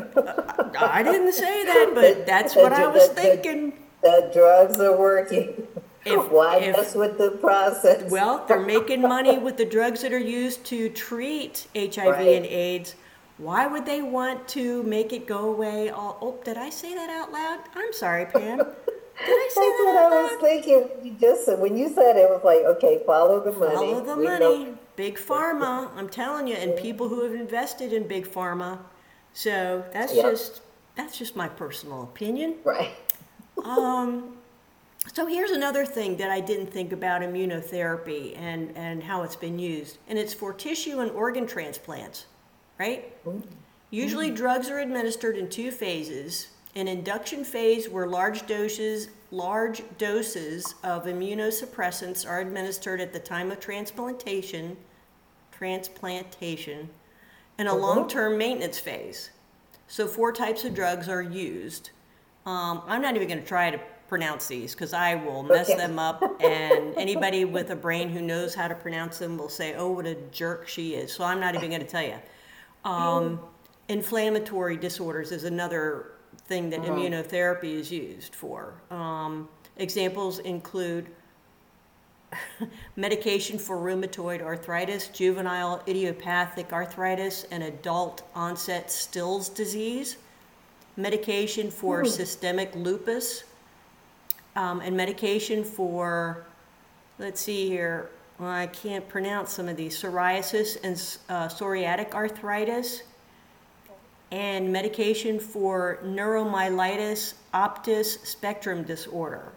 I 0.79 1.03
didn't 1.03 1.33
say 1.33 1.63
that, 1.65 1.91
but 1.93 2.25
that's 2.25 2.55
what 2.55 2.73
I 2.73 2.87
was 2.87 3.09
thinking. 3.09 3.73
The 4.03 4.29
drugs 4.33 4.79
are 4.79 4.95
working. 4.95 5.67
If- 6.05 6.31
Why 6.31 6.57
if- 6.57 6.75
mess 6.77 6.95
with 6.95 7.17
the 7.17 7.31
process? 7.31 8.09
Well, 8.11 8.45
they're 8.47 8.59
making 8.59 9.01
money 9.01 9.37
with 9.39 9.57
the 9.57 9.65
drugs 9.65 10.01
that 10.01 10.11
are 10.13 10.17
used 10.19 10.63
to 10.65 10.89
treat 10.89 11.67
HIV 11.75 12.05
Right. 12.07 12.27
and 12.37 12.45
AIDS. 12.45 12.95
Why 13.37 13.65
would 13.67 13.85
they 13.85 14.01
want 14.03 14.47
to 14.49 14.83
make 14.83 15.11
it 15.11 15.25
go 15.25 15.49
away? 15.51 15.89
All, 15.89 16.17
oh, 16.21 16.39
did 16.45 16.57
I 16.57 16.69
say 16.69 16.93
that 16.93 17.09
out 17.09 17.31
loud? 17.31 17.59
I'm 17.75 17.91
sorry, 17.93 18.25
Pam. 18.25 18.59
Did 19.15 19.29
I 19.29 19.41
That's 19.43 19.53
say 19.55 19.61
that 19.61 19.83
what 19.85 19.95
out 20.05 20.13
I 20.13 20.23
was 20.23 20.31
loud? 20.31 20.41
thinking. 20.41 20.89
You 21.03 21.13
just 21.21 21.45
said 21.45 21.59
when 21.59 21.77
you 21.77 21.87
said 21.89 22.15
it, 22.17 22.21
it 22.21 22.29
was 22.31 22.41
like, 22.43 22.61
okay, 22.77 23.03
follow 23.05 23.39
the 23.43 23.51
money. 23.51 23.75
Follow 23.75 24.03
the 24.03 24.15
We 24.15 24.23
money. 24.25 24.39
know- 24.65 24.77
Big 24.95 25.17
pharma, 25.17 25.89
I'm 25.95 26.09
telling 26.09 26.47
you, 26.47 26.55
and 26.55 26.75
people 26.75 27.09
who 27.09 27.21
have 27.23 27.33
invested 27.33 27.93
in 27.93 28.07
big 28.07 28.27
pharma. 28.27 28.79
So 29.33 29.83
that's 29.93 30.13
Yep. 30.15 30.25
just 30.31 30.61
that's 30.95 31.17
just 31.17 31.35
my 31.35 31.47
personal 31.47 32.03
opinion. 32.03 32.55
Right. 32.63 32.91
Um, 33.63 34.37
so 35.13 35.25
here's 35.25 35.51
another 35.51 35.85
thing 35.85 36.17
that 36.17 36.29
I 36.29 36.39
didn't 36.39 36.67
think 36.67 36.91
about 36.91 37.21
immunotherapy 37.21 38.37
and, 38.37 38.75
and 38.75 39.03
how 39.03 39.23
it's 39.23 39.35
been 39.35 39.59
used. 39.59 39.97
And 40.07 40.17
it's 40.17 40.33
for 40.33 40.53
tissue 40.53 40.99
and 40.99 41.11
organ 41.11 41.45
transplants, 41.45 42.25
right? 42.79 43.13
Oh. 43.27 43.41
Usually 43.89 44.31
mm. 44.31 44.35
drugs 44.35 44.69
are 44.69 44.79
administered 44.79 45.37
in 45.37 45.49
two 45.49 45.71
phases. 45.71 46.47
An 46.75 46.87
induction 46.87 47.43
phase 47.43 47.87
where 47.87 48.07
large 48.07 48.47
doses 48.47 49.09
large 49.33 49.81
doses 49.97 50.75
of 50.83 51.05
immunosuppressants 51.05 52.27
are 52.27 52.39
administered 52.39 53.01
at 53.01 53.11
the 53.11 53.19
time 53.19 53.51
of 53.51 53.59
transplantation 53.59 54.77
transplantation 55.51 56.89
and 57.57 57.67
a 57.67 57.71
uh-huh. 57.71 57.79
long-term 57.79 58.37
maintenance 58.37 58.79
phase. 58.79 59.29
So 59.87 60.07
four 60.07 60.31
types 60.31 60.65
of 60.65 60.73
drugs 60.73 61.07
are 61.07 61.21
used. 61.21 61.91
Um, 62.45 62.81
I'm 62.87 63.01
not 63.01 63.15
even 63.15 63.27
going 63.27 63.41
to 63.41 63.47
try 63.47 63.71
to 63.71 63.79
pronounce 64.09 64.47
these 64.47 64.73
because 64.73 64.93
I 64.93 65.15
will 65.15 65.43
mess 65.43 65.69
Okay. 65.69 65.77
them 65.77 65.97
up, 65.97 66.21
and 66.41 66.95
anybody 66.97 67.45
with 67.45 67.71
a 67.71 67.75
brain 67.75 68.09
who 68.09 68.21
knows 68.21 68.53
how 68.53 68.67
to 68.67 68.75
pronounce 68.75 69.17
them 69.17 69.37
will 69.37 69.49
say, 69.49 69.75
"Oh, 69.75 69.91
what 69.91 70.05
a 70.05 70.15
jerk 70.31 70.67
she 70.67 70.93
is." 70.95 71.13
So 71.13 71.23
I'm 71.23 71.39
not 71.39 71.55
even 71.55 71.69
going 71.69 71.81
to 71.81 71.87
tell 71.87 72.03
you. 72.03 72.19
Um, 72.89 73.39
inflammatory 73.87 74.77
disorders 74.77 75.31
is 75.31 75.45
another 75.45 76.11
thing 76.45 76.69
that 76.71 76.81
immunotherapy 76.81 77.75
is 77.75 77.91
used 77.91 78.35
for. 78.35 78.73
Um, 78.91 79.47
examples 79.77 80.39
include 80.39 81.07
medication 82.95 83.57
for 83.57 83.77
rheumatoid 83.77 84.41
arthritis, 84.41 85.07
juvenile 85.09 85.81
idiopathic 85.87 86.73
arthritis, 86.73 87.45
and 87.51 87.63
adult 87.63 88.23
onset 88.35 88.91
Still's 88.91 89.47
disease, 89.49 90.17
medication 90.95 91.71
for 91.71 92.05
systemic 92.05 92.75
lupus, 92.75 93.43
um, 94.55 94.81
and 94.81 94.95
medication 94.95 95.63
for, 95.63 96.45
let's 97.19 97.41
see 97.41 97.67
here, 97.67 98.09
well, 98.39 98.49
I 98.49 98.67
can't 98.67 99.07
pronounce 99.07 99.51
some 99.53 99.67
of 99.67 99.77
these, 99.77 99.99
psoriasis 99.99 100.77
and 100.83 100.95
uh, 101.29 101.47
psoriatic 101.47 102.13
arthritis, 102.13 103.03
and 104.31 104.71
medication 104.71 105.39
for 105.39 105.99
neuromyelitis 106.03 107.35
optic 107.53 108.05
spectrum 108.05 108.83
disorder. 108.83 109.51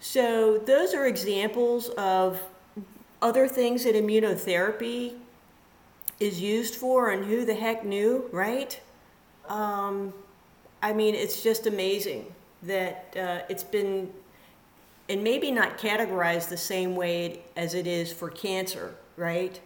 So 0.00 0.58
those 0.58 0.92
are 0.94 1.06
examples 1.06 1.88
of 1.90 2.42
other 3.22 3.48
things 3.48 3.84
that 3.84 3.94
immunotherapy 3.94 5.14
is 6.20 6.40
used 6.40 6.74
for, 6.74 7.10
and 7.10 7.24
who 7.24 7.44
the 7.44 7.54
heck 7.54 7.84
knew, 7.84 8.28
right? 8.32 8.80
Um, 9.48 10.12
I 10.82 10.92
mean, 10.92 11.14
it's 11.14 11.42
just 11.42 11.66
amazing 11.66 12.34
that 12.62 13.14
uh, 13.16 13.40
it's 13.48 13.64
been, 13.64 14.12
and 15.08 15.22
maybe 15.22 15.50
not 15.50 15.78
categorized 15.78 16.48
the 16.48 16.56
same 16.56 16.96
way 16.96 17.42
as 17.56 17.74
it 17.74 17.86
is 17.86 18.12
for 18.12 18.30
cancer, 18.30 18.94
right? 19.16 19.60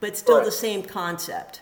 But 0.00 0.16
still 0.16 0.44
the 0.44 0.50
same 0.50 0.82
concept. 0.82 1.60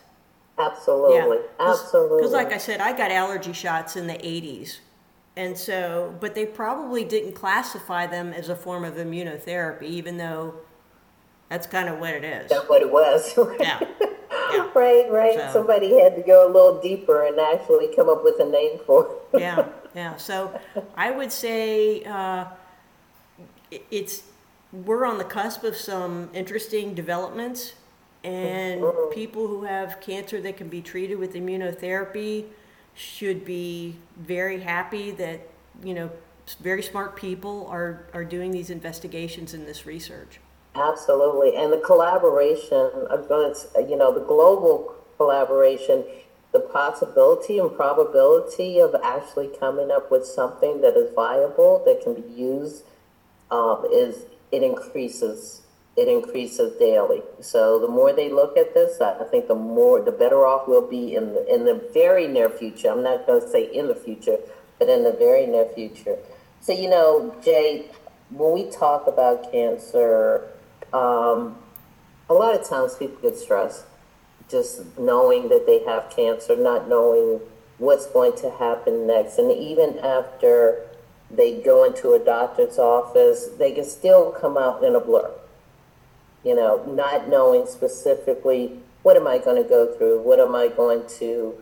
Absolutely. 0.58 1.38
Absolutely. 1.58 2.18
Because, 2.18 2.32
like 2.32 2.52
I 2.52 2.58
said, 2.58 2.80
I 2.80 2.96
got 2.96 3.10
allergy 3.10 3.52
shots 3.52 3.96
in 3.96 4.06
the 4.06 4.14
80s. 4.14 4.78
And 5.36 5.56
so, 5.56 6.14
but 6.20 6.34
they 6.34 6.44
probably 6.44 7.04
didn't 7.04 7.32
classify 7.32 8.06
them 8.06 8.32
as 8.32 8.48
a 8.48 8.56
form 8.56 8.84
of 8.84 8.94
immunotherapy, 8.94 9.84
even 9.84 10.18
though 10.18 10.54
that's 11.48 11.66
kind 11.66 11.88
of 11.88 11.98
what 11.98 12.14
it 12.14 12.24
is. 12.24 12.50
That's 12.50 12.68
what 12.68 12.82
it 12.82 12.90
was. 12.90 13.38
Yeah. 13.58 13.80
Yeah. 14.52 14.70
right, 14.74 15.10
right. 15.10 15.34
So- 15.38 15.50
Somebody 15.52 15.98
had 16.00 16.16
to 16.16 16.22
go 16.22 16.46
a 16.46 16.50
little 16.50 16.80
deeper 16.80 17.24
and 17.26 17.38
actually 17.38 17.94
come 17.94 18.08
up 18.08 18.22
with 18.24 18.38
a 18.40 18.44
name 18.48 18.78
for 18.86 19.18
it. 19.32 19.40
yeah, 19.40 19.66
yeah. 19.94 20.16
So 20.16 20.58
I 20.96 21.10
would 21.10 21.32
say 21.32 22.04
uh, 22.04 22.46
it's 23.90 24.22
we're 24.72 25.04
on 25.04 25.18
the 25.18 25.24
cusp 25.24 25.64
of 25.64 25.76
some 25.76 26.30
interesting 26.32 26.94
developments, 26.94 27.74
and 28.24 28.82
people 29.12 29.46
who 29.48 29.64
have 29.64 30.00
cancer 30.00 30.40
that 30.42 30.56
can 30.56 30.68
be 30.68 30.80
treated 30.80 31.18
with 31.18 31.34
immunotherapy 31.34 32.44
should 32.94 33.44
be 33.44 33.96
very 34.16 34.60
happy 34.60 35.10
that 35.12 35.40
you 35.82 35.94
know 35.94 36.10
very 36.60 36.82
smart 36.82 37.16
people 37.16 37.66
are 37.68 38.04
are 38.12 38.24
doing 38.24 38.50
these 38.50 38.70
investigations 38.70 39.54
and 39.54 39.66
this 39.66 39.86
research. 39.86 40.40
Absolutely. 40.74 41.56
And 41.56 41.72
the 41.72 41.78
collaboration, 41.78 42.90
you 43.88 43.96
know, 43.96 44.12
the 44.14 44.24
global 44.26 44.94
collaboration, 45.16 46.04
the 46.52 46.60
possibility 46.60 47.58
and 47.58 47.74
probability 47.74 48.78
of 48.78 48.94
actually 49.02 49.50
coming 49.58 49.90
up 49.90 50.10
with 50.10 50.24
something 50.24 50.80
that 50.80 50.96
is 50.96 51.12
viable, 51.14 51.82
that 51.86 52.02
can 52.02 52.14
be 52.14 52.28
used, 52.40 52.84
um, 53.50 53.84
is, 53.92 54.24
it 54.52 54.62
increases, 54.62 55.62
it 55.96 56.08
increases 56.08 56.78
daily. 56.78 57.22
So 57.40 57.78
the 57.80 57.88
more 57.88 58.12
they 58.12 58.30
look 58.30 58.56
at 58.56 58.72
this, 58.74 59.00
I 59.00 59.18
I 59.20 59.24
think 59.24 59.48
the 59.48 59.54
more, 59.56 60.00
the 60.00 60.12
better 60.12 60.46
off 60.46 60.68
we'll 60.68 60.88
be 60.88 61.14
in 61.16 61.34
the, 61.34 61.52
in 61.52 61.64
the 61.64 61.88
very 61.92 62.28
near 62.28 62.48
future. 62.48 62.90
I'm 62.90 63.02
not 63.02 63.26
going 63.26 63.42
to 63.42 63.48
say 63.48 63.64
in 63.64 63.88
the 63.88 63.94
future, 63.96 64.38
but 64.78 64.88
in 64.88 65.02
the 65.02 65.12
very 65.12 65.46
near 65.46 65.66
future. 65.74 66.16
So, 66.60 66.72
you 66.72 66.88
know, 66.88 67.34
Jay, 67.44 67.86
when 68.30 68.52
we 68.52 68.70
talk 68.70 69.06
about 69.08 69.50
cancer, 69.50 70.46
um, 70.92 71.56
a 72.28 72.34
lot 72.34 72.58
of 72.58 72.68
times 72.68 72.94
people 72.96 73.16
get 73.22 73.36
stressed 73.36 73.84
just 74.50 74.98
knowing 74.98 75.48
that 75.48 75.64
they 75.66 75.84
have 75.84 76.10
cancer, 76.10 76.56
not 76.56 76.88
knowing 76.88 77.40
what's 77.78 78.06
going 78.06 78.36
to 78.36 78.50
happen 78.50 79.06
next. 79.06 79.38
And 79.38 79.50
even 79.52 79.98
after 80.00 80.86
they 81.30 81.60
go 81.60 81.84
into 81.84 82.12
a 82.12 82.18
doctor's 82.18 82.78
office, 82.78 83.48
they 83.58 83.72
can 83.72 83.84
still 83.84 84.32
come 84.32 84.58
out 84.58 84.82
in 84.82 84.94
a 84.94 85.00
blur. 85.00 85.30
You 86.44 86.56
know, 86.56 86.84
not 86.84 87.28
knowing 87.28 87.66
specifically 87.66 88.80
what 89.02 89.16
am 89.16 89.26
I 89.26 89.38
going 89.38 89.62
to 89.62 89.68
go 89.68 89.94
through, 89.96 90.22
what 90.22 90.40
am 90.40 90.54
I 90.54 90.68
going 90.68 91.06
to, 91.18 91.54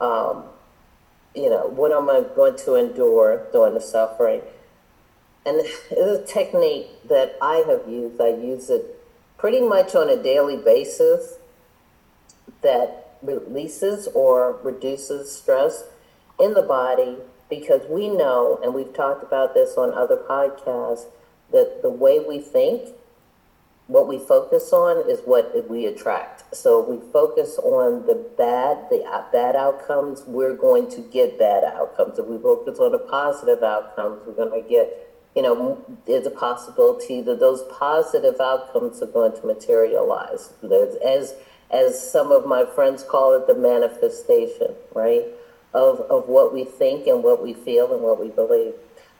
um, 0.00 0.44
you 1.34 1.50
know, 1.50 1.68
what 1.68 1.92
am 1.92 2.08
I 2.08 2.24
going 2.34 2.56
to 2.58 2.74
endure 2.76 3.46
during 3.52 3.74
the 3.74 3.80
suffering. 3.80 4.40
And 5.46 5.56
it's 5.56 5.90
a 5.90 6.24
technique 6.32 6.88
that 7.08 7.36
I 7.40 7.64
have 7.66 7.88
used. 7.88 8.20
I 8.20 8.28
use 8.28 8.68
it 8.70 8.98
pretty 9.38 9.60
much 9.60 9.94
on 9.94 10.10
a 10.10 10.22
daily 10.22 10.56
basis 10.56 11.38
that 12.62 13.16
releases 13.22 14.06
or 14.08 14.58
reduces 14.62 15.34
stress 15.34 15.84
in 16.38 16.54
the 16.54 16.62
body 16.62 17.16
because 17.48 17.82
we 17.88 18.08
know, 18.08 18.60
and 18.62 18.74
we've 18.74 18.94
talked 18.94 19.22
about 19.22 19.54
this 19.54 19.76
on 19.76 19.92
other 19.92 20.16
podcasts, 20.16 21.06
that 21.52 21.80
the 21.82 21.90
way 21.90 22.18
we 22.20 22.38
think, 22.38 22.94
what 23.88 24.06
we 24.06 24.18
focus 24.18 24.72
on 24.72 25.10
is 25.10 25.18
what 25.24 25.68
we 25.68 25.84
attract. 25.84 26.54
So 26.54 26.80
we 26.80 27.00
focus 27.10 27.58
on 27.58 28.06
the 28.06 28.14
bad, 28.14 28.88
the 28.88 29.02
bad 29.32 29.56
outcomes, 29.56 30.22
we're 30.26 30.54
going 30.54 30.88
to 30.92 31.00
get 31.00 31.40
bad 31.40 31.64
outcomes. 31.64 32.16
If 32.18 32.26
we 32.26 32.38
focus 32.38 32.78
on 32.78 32.92
the 32.92 32.98
positive 32.98 33.64
outcomes, 33.64 34.20
we're 34.24 34.34
going 34.34 34.62
to 34.62 34.68
get 34.68 35.09
you 35.34 35.42
know, 35.42 35.84
there's 36.06 36.26
a 36.26 36.30
possibility 36.30 37.20
that 37.20 37.38
those 37.38 37.62
positive 37.70 38.40
outcomes 38.40 39.00
are 39.00 39.06
going 39.06 39.32
to 39.40 39.46
materialize. 39.46 40.52
As 41.04 41.34
as 41.70 42.10
some 42.10 42.32
of 42.32 42.46
my 42.46 42.64
friends 42.64 43.04
call 43.04 43.34
it, 43.34 43.46
the 43.46 43.54
manifestation, 43.54 44.74
right, 44.92 45.24
of 45.72 46.00
of 46.10 46.28
what 46.28 46.52
we 46.52 46.64
think 46.64 47.06
and 47.06 47.22
what 47.22 47.42
we 47.42 47.54
feel 47.54 47.92
and 47.92 48.02
what 48.02 48.20
we 48.20 48.28
believe. 48.28 48.74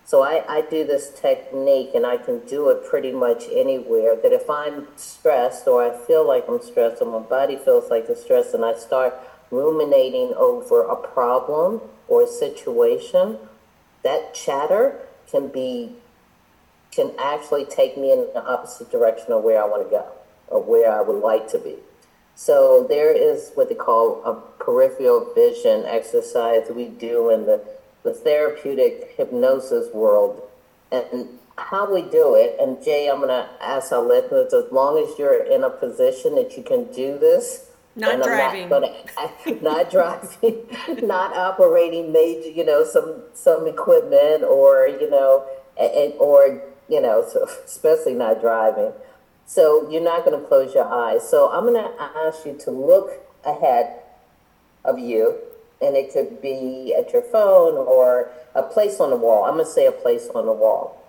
So 0.05 0.23
I, 0.23 0.44
I 0.49 0.62
do 0.62 0.85
this 0.85 1.11
technique 1.11 1.90
and 1.94 2.05
I 2.05 2.16
can 2.16 2.40
do 2.40 2.68
it 2.70 2.85
pretty 2.85 3.12
much 3.12 3.44
anywhere. 3.53 4.16
That 4.16 4.33
if 4.33 4.51
I'm 4.51 4.88
stressed 4.96 5.68
or 5.68 5.85
I 5.85 5.96
feel 5.96 6.27
like 6.27 6.46
I'm 6.49 6.61
stressed 6.61 7.01
or 7.01 7.20
my 7.20 7.25
body 7.25 7.57
feels 7.57 7.90
like 7.90 8.07
it's 8.09 8.23
stressed 8.23 8.53
and 8.53 8.64
I 8.64 8.77
start 8.77 9.14
ruminating 9.53 10.35
over 10.37 10.83
a 10.83 10.96
problem 10.96 11.83
or 12.09 12.25
a 12.25 12.27
situation, 12.27 13.38
that 14.03 14.35
chatter 14.35 15.01
can 15.31 15.49
be 15.49 15.93
can 16.90 17.12
actually 17.19 17.64
take 17.64 17.97
me 17.97 18.12
in 18.12 18.27
the 18.35 18.45
opposite 18.45 18.90
direction 18.90 19.33
of 19.33 19.45
where 19.45 19.62
I 19.62 19.66
want 19.66 19.85
to 19.85 19.90
go 19.90 20.07
or 20.49 20.62
where 20.62 20.93
I 20.93 21.01
would 21.01 21.23
like 21.23 21.49
to 21.51 21.59
be. 21.59 21.77
So 22.35 22.87
there 22.88 23.12
is 23.12 23.53
what 23.55 23.69
they 23.69 23.75
call 23.75 24.25
a 24.25 24.35
peripheral 24.62 25.33
vision 25.35 25.85
exercise 25.85 26.69
we 26.75 26.87
do 26.87 27.31
in 27.31 27.47
the, 27.47 27.62
the 28.03 28.12
therapeutic 28.12 29.14
hypnosis 29.16 29.93
world. 29.95 30.43
And 30.90 31.38
how 31.57 31.93
we 31.93 32.03
do 32.03 32.35
it, 32.35 32.57
and 32.59 32.83
Jay, 32.83 33.09
I'm 33.09 33.19
going 33.19 33.29
to 33.29 33.49
ask 33.61 33.93
our 33.93 34.03
listeners, 34.03 34.53
as 34.53 34.73
long 34.73 34.99
as 34.99 35.19
you're 35.19 35.45
in 35.45 35.62
a 35.62 35.71
position 35.71 36.35
that 36.35 36.57
you 36.57 36.62
can 36.62 36.90
do 36.93 37.19
this, 37.19 37.69
not 37.96 38.22
driving. 38.22 38.68
Not, 38.68 38.83
gonna, 38.83 39.61
not 39.62 39.90
driving, 39.90 40.66
not 41.03 41.37
operating 41.37 42.12
major, 42.12 42.50
you 42.50 42.64
know, 42.64 42.85
some 42.85 43.22
some 43.35 43.66
equipment 43.66 44.44
or 44.44 44.87
you 44.87 45.11
know, 45.11 45.46
and, 45.79 46.14
or 46.14 46.62
you 46.88 47.00
know, 47.00 47.24
so 47.26 47.48
especially 47.64 48.14
not 48.14 48.40
driving. 48.40 48.92
So 49.46 49.90
you're 49.90 50.03
not 50.03 50.24
going 50.24 50.40
to 50.40 50.46
close 50.46 50.74
your 50.74 50.87
eyes. 50.87 51.29
So 51.29 51.50
I'm 51.50 51.64
going 51.64 51.74
to 51.74 52.03
ask 52.16 52.46
you 52.46 52.57
to 52.64 52.70
look 52.70 53.11
ahead 53.44 53.96
of 54.85 55.00
you, 55.00 55.38
and 55.81 55.96
it 55.96 56.12
could 56.12 56.40
be 56.40 56.94
at 56.96 57.12
your 57.12 57.22
phone 57.22 57.76
or 57.76 58.31
a 58.55 58.62
place 58.62 59.00
on 59.00 59.11
the 59.11 59.16
wall. 59.16 59.44
I'm 59.44 59.55
going 59.55 59.64
to 59.64 59.70
say 59.70 59.87
a 59.87 59.92
place 59.92 60.29
on 60.35 60.46
the 60.46 60.53
wall. 60.53 61.03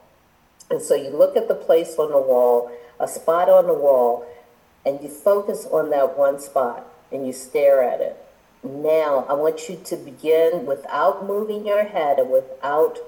And 0.71 0.81
so 0.81 0.95
you 0.95 1.09
look 1.09 1.37
at 1.37 1.47
the 1.47 1.55
place 1.55 1.95
on 1.99 2.09
the 2.09 2.17
wall, 2.17 2.71
a 2.99 3.07
spot 3.07 3.49
on 3.49 3.67
the 3.67 3.73
wall, 3.73 4.25
and 4.85 5.01
you 5.01 5.09
focus 5.09 5.67
on 5.71 5.89
that 5.91 6.17
one 6.17 6.39
spot 6.39 6.87
and 7.11 7.25
you 7.25 7.33
stare 7.33 7.83
at 7.83 8.01
it. 8.01 8.17
Now, 8.63 9.25
I 9.27 9.33
want 9.33 9.69
you 9.69 9.79
to 9.83 9.95
begin 9.95 10.65
without 10.65 11.25
moving 11.25 11.65
your 11.65 11.85
head 11.85 12.19
and 12.19 12.29
without 12.29 12.99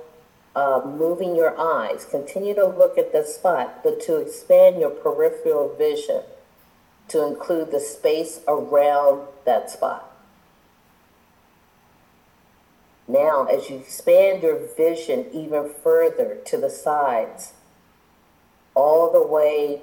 uh, 0.55 0.81
moving 0.85 1.35
your 1.35 1.59
eyes. 1.59 2.05
Continue 2.05 2.55
to 2.55 2.65
look 2.65 2.97
at 2.97 3.11
the 3.11 3.23
spot, 3.23 3.83
but 3.83 4.01
to 4.01 4.17
expand 4.17 4.79
your 4.79 4.89
peripheral 4.89 5.75
vision 5.75 6.21
to 7.09 7.25
include 7.27 7.71
the 7.71 7.79
space 7.79 8.39
around 8.47 9.27
that 9.45 9.69
spot. 9.69 10.09
Now, 13.07 13.45
as 13.45 13.69
you 13.69 13.77
expand 13.77 14.43
your 14.43 14.59
vision 14.77 15.27
even 15.33 15.69
further 15.83 16.37
to 16.45 16.57
the 16.57 16.69
sides, 16.69 17.53
all 18.75 19.11
the 19.11 19.21
way, 19.21 19.81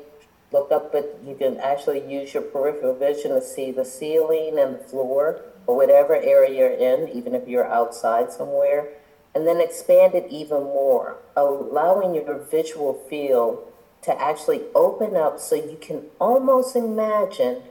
look 0.53 0.73
up 0.73 0.95
at, 0.95 1.19
you 1.25 1.35
can 1.35 1.59
actually 1.59 2.01
use 2.11 2.35
your 2.35 2.43
peripheral 2.43 2.95
vision 2.95 3.31
to 3.31 3.43
see 3.43 3.71
the 3.71 3.85
ceiling 3.85 4.59
and 4.59 4.75
the 4.75 4.85
floor 4.85 5.43
or 5.67 5.77
whatever 5.77 6.15
area 6.17 6.59
you're 6.59 6.71
in, 6.71 7.09
even 7.09 7.35
if 7.35 7.47
you're 7.47 7.71
outside 7.71 8.33
somewhere 8.33 8.89
and 9.35 9.47
then 9.47 9.61
expand 9.61 10.15
it 10.15 10.27
even 10.31 10.63
more, 10.63 11.19
allowing 11.37 12.15
your 12.15 12.39
visual 12.39 12.95
field 13.09 13.67
to 14.03 14.21
actually 14.21 14.63
open 14.75 15.17
up 15.17 15.39
so 15.39 15.55
you 15.55 15.79
can 15.81 16.03
almost 16.21 16.75
imagine 16.75 17.63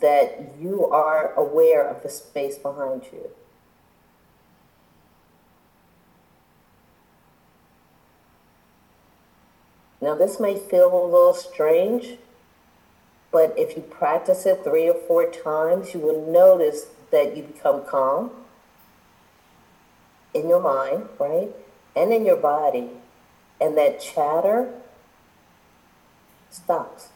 that 0.00 0.52
you 0.60 0.86
are 0.86 1.32
aware 1.34 1.86
of 1.86 2.02
the 2.02 2.10
space 2.10 2.58
behind 2.58 3.02
you. 3.12 3.30
Now, 10.00 10.14
this 10.14 10.38
may 10.38 10.56
feel 10.58 10.86
a 10.86 11.04
little 11.04 11.34
strange, 11.34 12.18
but 13.32 13.52
if 13.56 13.76
you 13.76 13.82
practice 13.82 14.46
it 14.46 14.62
three 14.62 14.88
or 14.88 14.94
four 14.94 15.30
times, 15.30 15.92
you 15.92 16.00
will 16.00 16.30
notice 16.30 16.86
that 17.10 17.36
you 17.36 17.42
become 17.42 17.84
calm 17.84 18.30
in 20.32 20.48
your 20.48 20.60
mind, 20.60 21.08
right? 21.18 21.50
And 21.96 22.12
in 22.12 22.24
your 22.24 22.36
body. 22.36 22.90
And 23.60 23.76
that 23.76 24.00
chatter 24.00 24.72
stops. 26.50 27.08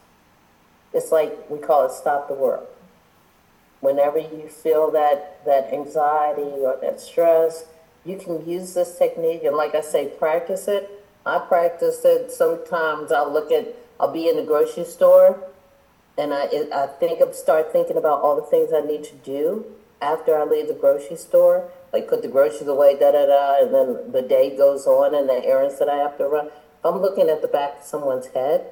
It's 0.93 1.11
like 1.11 1.49
we 1.49 1.57
call 1.57 1.85
it 1.85 1.91
stop 1.91 2.27
the 2.27 2.33
world. 2.33 2.67
Whenever 3.79 4.19
you 4.19 4.47
feel 4.47 4.91
that, 4.91 5.43
that 5.45 5.73
anxiety 5.73 6.41
or 6.41 6.77
that 6.81 6.99
stress, 6.99 7.65
you 8.05 8.17
can 8.17 8.47
use 8.47 8.73
this 8.73 8.97
technique. 8.97 9.43
And 9.43 9.55
like 9.55 9.75
I 9.75 9.81
say, 9.81 10.07
practice 10.07 10.67
it. 10.67 11.02
I 11.25 11.39
practice 11.39 12.03
it. 12.03 12.31
Sometimes 12.31 13.11
I'll 13.11 13.31
look 13.31 13.51
at, 13.51 13.75
I'll 13.99 14.11
be 14.11 14.27
in 14.27 14.35
the 14.35 14.43
grocery 14.43 14.85
store 14.85 15.39
and 16.17 16.33
I, 16.33 16.43
I 16.73 16.87
think, 16.99 17.21
I'll 17.21 17.33
start 17.33 17.71
thinking 17.71 17.97
about 17.97 18.21
all 18.21 18.35
the 18.35 18.43
things 18.43 18.71
I 18.73 18.81
need 18.81 19.03
to 19.05 19.15
do 19.15 19.65
after 20.01 20.37
I 20.37 20.43
leave 20.43 20.67
the 20.67 20.73
grocery 20.73 21.17
store 21.17 21.69
like 21.93 22.07
put 22.07 22.23
the 22.23 22.27
groceries 22.27 22.67
away, 22.67 22.97
da 22.99 23.11
da 23.11 23.27
da, 23.27 23.61
and 23.61 23.73
then 23.73 24.11
the 24.11 24.23
day 24.23 24.57
goes 24.57 24.87
on 24.87 25.13
and 25.13 25.29
the 25.29 25.45
errands 25.45 25.77
that 25.77 25.87
I 25.87 25.97
have 25.97 26.17
to 26.17 26.25
run. 26.25 26.47
If 26.47 26.85
I'm 26.85 26.99
looking 26.99 27.29
at 27.29 27.43
the 27.43 27.47
back 27.47 27.79
of 27.79 27.85
someone's 27.85 28.25
head, 28.27 28.65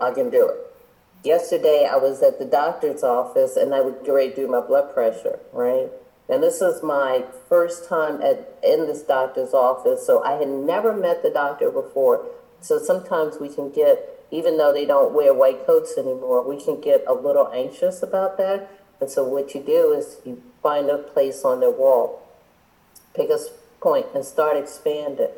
I 0.00 0.12
can 0.12 0.30
do 0.30 0.48
it. 0.48 0.56
Yesterday, 1.24 1.88
I 1.90 1.96
was 1.96 2.22
at 2.22 2.38
the 2.38 2.44
doctor's 2.44 3.02
office 3.02 3.56
and 3.56 3.74
I 3.74 3.80
would 3.80 4.04
get 4.04 4.12
ready 4.12 4.30
to 4.30 4.36
do 4.36 4.46
my 4.46 4.60
blood 4.60 4.94
pressure, 4.94 5.40
right? 5.52 5.88
And 6.28 6.42
this 6.42 6.60
is 6.60 6.82
my 6.82 7.24
first 7.48 7.88
time 7.88 8.20
at 8.20 8.58
in 8.62 8.86
this 8.86 9.02
doctor's 9.02 9.54
office, 9.54 10.06
so 10.06 10.22
I 10.22 10.32
had 10.32 10.48
never 10.48 10.94
met 10.94 11.22
the 11.22 11.30
doctor 11.30 11.70
before. 11.70 12.26
So 12.60 12.78
sometimes 12.78 13.38
we 13.40 13.48
can 13.48 13.70
get, 13.70 14.26
even 14.30 14.58
though 14.58 14.72
they 14.72 14.84
don't 14.84 15.14
wear 15.14 15.32
white 15.32 15.64
coats 15.64 15.96
anymore, 15.96 16.46
we 16.46 16.62
can 16.62 16.80
get 16.80 17.02
a 17.06 17.14
little 17.14 17.50
anxious 17.52 18.02
about 18.02 18.36
that. 18.36 18.70
And 19.00 19.08
so 19.08 19.24
what 19.24 19.54
you 19.54 19.62
do 19.62 19.92
is 19.92 20.18
you 20.26 20.42
find 20.62 20.90
a 20.90 20.98
place 20.98 21.44
on 21.44 21.60
the 21.60 21.70
wall, 21.70 22.22
pick 23.14 23.30
a 23.30 23.38
point 23.80 24.06
and 24.14 24.24
start 24.24 24.56
expanding. 24.56 25.30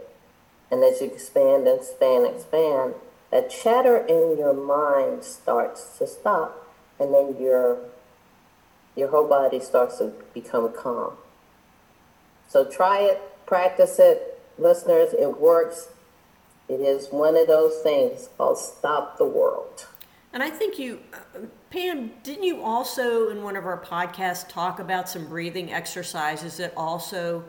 And 0.71 0.83
as 0.83 1.01
you 1.01 1.09
expand 1.09 1.69
and 1.69 1.81
expand 1.81 2.27
expand, 2.27 2.95
that 3.31 3.51
chatter 3.51 3.99
in 3.99 4.39
your 4.39 4.55
mind 4.55 5.25
starts 5.25 5.99
to 5.99 6.07
stop 6.07 6.67
and 6.99 7.15
then 7.15 7.37
your 7.41 7.79
your 9.01 9.09
whole 9.09 9.27
body 9.27 9.59
starts 9.59 9.99
to 9.99 10.13
become 10.35 10.71
calm. 10.73 11.15
So 12.47 12.65
try 12.65 13.01
it, 13.01 13.21
practice 13.47 13.99
it. 13.99 14.39
Listeners, 14.59 15.15
it 15.15 15.41
works. 15.41 15.89
It 16.69 16.81
is 16.81 17.09
one 17.09 17.35
of 17.35 17.47
those 17.47 17.81
things 17.83 18.29
called 18.37 18.59
stop 18.59 19.17
the 19.17 19.25
world. 19.25 19.87
And 20.33 20.43
I 20.43 20.51
think 20.51 20.79
you, 20.79 21.01
uh, 21.15 21.47
Pam, 21.71 22.13
didn't 22.23 22.45
you 22.45 22.63
also 22.63 23.31
in 23.31 23.43
one 23.43 23.57
of 23.57 23.65
our 23.65 23.83
podcasts 23.83 24.47
talk 24.49 24.79
about 24.79 25.09
some 25.09 25.27
breathing 25.27 25.73
exercises 25.73 26.59
that 26.59 26.75
also 26.77 27.45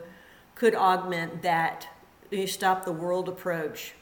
could 0.54 0.74
augment 0.74 1.42
that 1.42 1.86
you 2.30 2.46
stop 2.46 2.84
the 2.84 2.92
world 2.92 3.28
approach? 3.28 3.92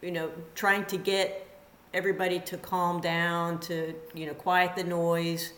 You 0.00 0.12
know, 0.12 0.30
trying 0.54 0.84
to 0.86 0.96
get 0.96 1.46
everybody 1.92 2.38
to 2.38 2.56
calm 2.56 3.00
down, 3.00 3.58
to, 3.60 3.94
you 4.14 4.26
know, 4.26 4.34
quiet 4.34 4.76
the 4.76 4.84
noise, 4.84 5.52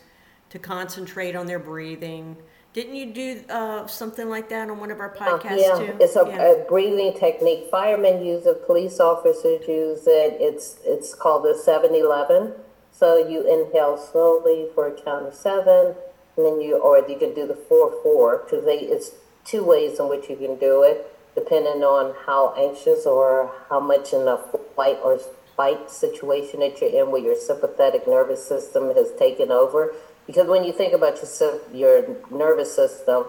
to 0.53 0.59
concentrate 0.59 1.35
on 1.35 1.45
their 1.45 1.59
breathing. 1.59 2.37
Didn't 2.73 2.95
you 2.95 3.13
do 3.13 3.43
uh, 3.49 3.85
something 3.85 4.29
like 4.29 4.49
that 4.49 4.69
on 4.69 4.79
one 4.79 4.89
of 4.89 4.99
our 4.99 5.13
podcasts 5.13 5.51
uh, 5.51 5.55
yeah. 5.55 5.77
too? 5.77 5.97
It's 5.99 6.15
a, 6.15 6.25
yeah. 6.25 6.53
a, 6.53 6.65
breathing 6.65 7.13
technique. 7.19 7.65
Firemen 7.69 8.25
use 8.25 8.45
it. 8.45 8.65
Police 8.65 8.99
officers 8.99 9.67
use 9.67 10.07
it. 10.07 10.37
It's 10.39 10.77
it's 10.83 11.13
called 11.13 11.43
the 11.43 11.59
seven 11.61 11.93
eleven 11.93 12.53
so 12.93 13.17
you 13.27 13.41
inhale 13.41 13.97
slowly 13.97 14.67
for 14.75 14.87
a 14.87 14.91
count 14.91 15.25
of 15.25 15.33
seven, 15.33 15.95
and 16.37 16.45
then 16.45 16.61
you, 16.61 16.77
or 16.77 16.99
you 17.09 17.17
can 17.17 17.33
do 17.33 17.47
the 17.47 17.55
four 17.55 17.91
four 18.03 18.43
because 18.45 18.63
it's 18.67 19.11
two 19.43 19.63
ways 19.63 19.99
in 19.99 20.07
which 20.07 20.29
you 20.29 20.35
can 20.35 20.57
do 20.59 20.83
it, 20.83 21.11
depending 21.33 21.83
on 21.83 22.13
how 22.27 22.53
anxious 22.55 23.05
or 23.05 23.51
how 23.69 23.79
much 23.79 24.13
in 24.13 24.27
a 24.27 24.37
flight 24.75 24.99
or 25.03 25.19
fight 25.57 25.89
situation 25.89 26.59
that 26.59 26.79
you're 26.79 26.89
in 26.91 27.11
where 27.11 27.21
your 27.21 27.35
sympathetic 27.35 28.07
nervous 28.07 28.47
system 28.47 28.93
has 28.95 29.11
taken 29.17 29.51
over. 29.51 29.93
Because 30.25 30.47
when 30.47 30.63
you 30.63 30.71
think 30.71 30.93
about 30.93 31.19
your, 31.21 31.59
your 31.73 32.17
nervous 32.31 32.73
system, 32.73 33.25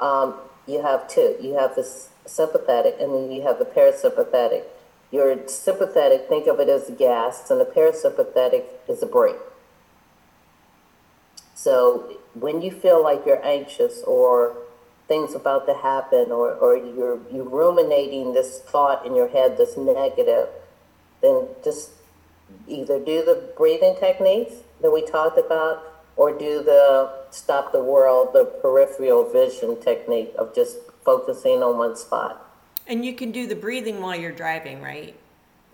um, 0.00 0.34
you 0.66 0.82
have 0.82 1.08
two. 1.08 1.36
You 1.40 1.54
have 1.54 1.74
the 1.76 1.88
sympathetic 2.26 2.96
and 3.00 3.14
then 3.14 3.30
you 3.30 3.42
have 3.42 3.58
the 3.58 3.64
parasympathetic. 3.64 4.64
Your 5.10 5.46
sympathetic, 5.46 6.28
think 6.28 6.48
of 6.48 6.58
it 6.58 6.68
as 6.68 6.90
gas, 6.98 7.48
and 7.50 7.60
the 7.60 7.64
parasympathetic 7.64 8.64
is 8.88 9.02
a 9.02 9.06
brake. 9.06 9.36
So 11.54 12.16
when 12.34 12.62
you 12.62 12.72
feel 12.72 13.00
like 13.02 13.24
you're 13.24 13.44
anxious 13.44 14.02
or 14.02 14.56
things 15.06 15.34
about 15.34 15.66
to 15.66 15.74
happen 15.74 16.32
or, 16.32 16.52
or 16.54 16.76
you're, 16.76 17.20
you're 17.30 17.48
ruminating 17.48 18.32
this 18.32 18.60
thought 18.60 19.06
in 19.06 19.14
your 19.14 19.28
head 19.28 19.56
that's 19.56 19.76
negative, 19.76 20.48
then 21.22 21.46
just 21.62 21.90
either 22.66 22.98
do 22.98 23.24
the 23.24 23.50
breathing 23.56 23.94
techniques 24.00 24.54
that 24.80 24.90
we 24.90 25.06
talked 25.06 25.38
about 25.38 25.93
or 26.16 26.36
do 26.36 26.62
the 26.62 27.10
stop 27.30 27.72
the 27.72 27.82
world, 27.82 28.30
the 28.32 28.44
peripheral 28.44 29.30
vision 29.30 29.80
technique 29.80 30.32
of 30.38 30.54
just 30.54 30.78
focusing 31.04 31.62
on 31.62 31.78
one 31.78 31.96
spot. 31.96 32.40
And 32.86 33.04
you 33.04 33.14
can 33.14 33.32
do 33.32 33.46
the 33.46 33.56
breathing 33.56 34.00
while 34.00 34.16
you're 34.16 34.32
driving, 34.32 34.82
right? 34.82 35.14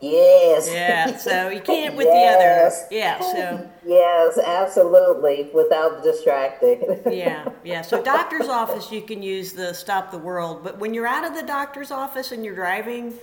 Yes. 0.00 0.70
Yeah, 0.72 1.16
so 1.18 1.50
you 1.50 1.61
can't 1.64 1.94
with 1.94 2.07
yes. 2.07 2.79
the 2.79 2.87
other. 2.87 2.96
Yeah, 2.96 3.20
so. 3.20 3.70
Yes, 3.87 4.38
absolutely, 4.38 5.50
without 5.53 6.03
distracting. 6.03 7.00
yeah, 7.11 7.48
yeah. 7.64 7.83
So, 7.83 8.03
doctor's 8.03 8.48
office, 8.48 8.92
you 8.92 9.03
can 9.03 9.22
use 9.22 9.53
the 9.53 9.72
stop 9.72 10.11
the 10.11 10.18
world, 10.18 10.62
but 10.62 10.79
when 10.79 10.94
you're 10.94 11.07
out 11.07 11.24
of 11.24 11.35
the 11.35 11.42
doctor's 11.42 11.90
office 11.90 12.31
and 12.31 12.44
you're 12.44 12.55
driving, 12.55 13.14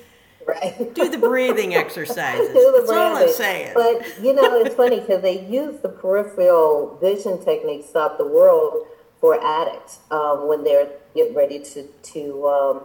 right. 0.47 0.93
do 0.93 1.09
the 1.09 1.17
breathing 1.17 1.75
exercises. 1.83 2.47
do 2.47 2.53
the 2.53 2.71
That's 2.77 2.87
breathing. 2.87 3.03
all 3.03 3.15
I'm 3.17 3.29
saying. 3.31 3.71
But, 3.75 4.23
you 4.23 4.33
know, 4.33 4.61
it's 4.61 4.75
funny 4.75 4.99
because 4.99 5.21
they 5.21 5.45
use 5.45 5.79
the 5.81 5.89
peripheral 5.89 6.97
vision 7.01 7.43
technique, 7.43 7.85
stop 7.87 8.17
the 8.17 8.27
world, 8.27 8.85
for 9.19 9.43
addicts 9.43 9.99
um, 10.11 10.47
when 10.47 10.63
they're 10.63 10.89
getting 11.15 11.35
ready 11.35 11.59
to, 11.59 11.87
to 12.03 12.47
um, 12.47 12.81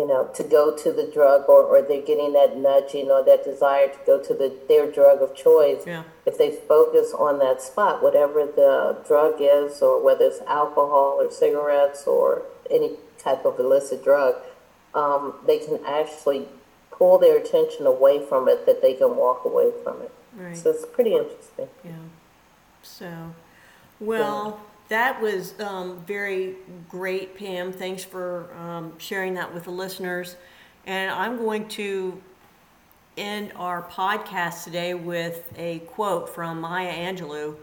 you 0.00 0.06
know, 0.06 0.30
to 0.34 0.42
go 0.42 0.74
to 0.74 0.92
the 0.92 1.10
drug 1.12 1.44
or, 1.48 1.62
or 1.62 1.82
they're 1.82 2.00
getting 2.00 2.32
that 2.32 2.56
nudging 2.56 3.10
or 3.10 3.22
that 3.22 3.44
desire 3.44 3.88
to 3.88 3.98
go 4.06 4.22
to 4.22 4.32
the 4.32 4.56
their 4.66 4.90
drug 4.90 5.20
of 5.20 5.34
choice. 5.34 5.82
Yeah. 5.86 6.04
If 6.24 6.38
they 6.38 6.52
focus 6.52 7.12
on 7.12 7.38
that 7.40 7.60
spot, 7.60 8.02
whatever 8.02 8.46
the 8.46 8.96
drug 9.06 9.34
is, 9.40 9.82
or 9.82 10.02
whether 10.02 10.24
it's 10.24 10.40
alcohol 10.46 11.18
or 11.20 11.30
cigarettes 11.30 12.06
or 12.06 12.44
any 12.70 12.92
type 13.18 13.44
of 13.44 13.60
illicit 13.60 14.02
drug, 14.02 14.36
um, 14.94 15.34
they 15.46 15.58
can 15.58 15.80
actually 15.86 16.48
pull 17.00 17.18
their 17.18 17.38
attention 17.38 17.86
away 17.86 18.22
from 18.26 18.46
it 18.46 18.66
that 18.66 18.82
they 18.82 18.92
can 18.92 19.16
walk 19.16 19.46
away 19.46 19.70
from 19.82 20.02
it. 20.02 20.12
Right. 20.36 20.54
So 20.54 20.68
it's 20.70 20.84
pretty 20.84 21.14
interesting. 21.14 21.68
Yeah. 21.82 21.92
So, 22.82 23.34
well, 23.98 24.60
that 24.90 25.18
was 25.18 25.58
um, 25.60 26.04
very 26.06 26.56
great, 26.90 27.34
Pam. 27.38 27.72
Thanks 27.72 28.04
for 28.04 28.52
um, 28.54 28.92
sharing 28.98 29.32
that 29.34 29.54
with 29.54 29.64
the 29.64 29.70
listeners. 29.70 30.36
And 30.84 31.10
I'm 31.10 31.38
going 31.38 31.68
to 31.68 32.20
end 33.16 33.52
our 33.56 33.82
podcast 33.82 34.64
today 34.64 34.92
with 34.92 35.50
a 35.56 35.78
quote 35.80 36.28
from 36.28 36.60
Maya 36.60 36.92
Angelou. 36.92 37.56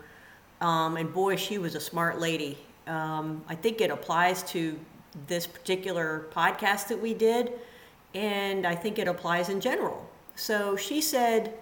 Um, 0.62 0.98
and 0.98 1.14
boy, 1.14 1.36
she 1.36 1.60
was 1.60 1.76
a 1.76 1.80
smart 1.80 2.20
lady. 2.20 2.58
Um, 2.88 3.44
I 3.48 3.54
think 3.54 3.82
it 3.82 3.92
applies 3.92 4.42
to 4.52 4.80
this 5.28 5.46
particular 5.46 6.26
podcast 6.34 6.88
that 6.88 7.00
we 7.00 7.14
did, 7.14 7.54
and 8.18 8.66
I 8.66 8.74
think 8.74 8.98
it 8.98 9.08
applies 9.08 9.48
in 9.48 9.62
general. 9.62 10.10
So 10.36 10.76
she 10.76 11.02
said, 11.02 11.54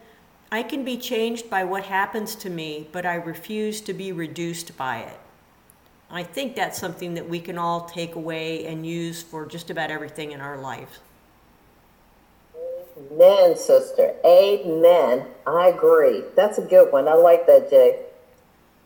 I 0.51 0.63
can 0.63 0.85
be 0.85 0.97
changed 0.97 1.49
by 1.49 1.65
what 1.65 1.83
happens 1.83 2.33
to 2.35 2.49
me, 2.49 2.87
but 2.93 3.05
I 3.05 3.15
refuse 3.15 3.81
to 3.81 3.93
be 3.93 4.13
reduced 4.13 4.77
by 4.77 4.99
it. 4.99 5.19
I 6.09 6.23
think 6.23 6.55
that's 6.55 6.79
something 6.79 7.15
that 7.15 7.27
we 7.27 7.41
can 7.41 7.57
all 7.57 7.85
take 7.85 8.15
away 8.15 8.65
and 8.67 8.85
use 8.85 9.21
for 9.21 9.45
just 9.45 9.69
about 9.69 9.91
everything 9.91 10.31
in 10.31 10.39
our 10.39 10.57
life. 10.57 10.99
Amen, 12.97 13.57
sister. 13.57 14.13
Amen. 14.23 15.27
I 15.45 15.67
agree. 15.67 16.23
That's 16.37 16.57
a 16.57 16.61
good 16.61 16.93
one. 16.93 17.09
I 17.09 17.15
like 17.15 17.45
that, 17.47 17.69
Jay. 17.69 17.99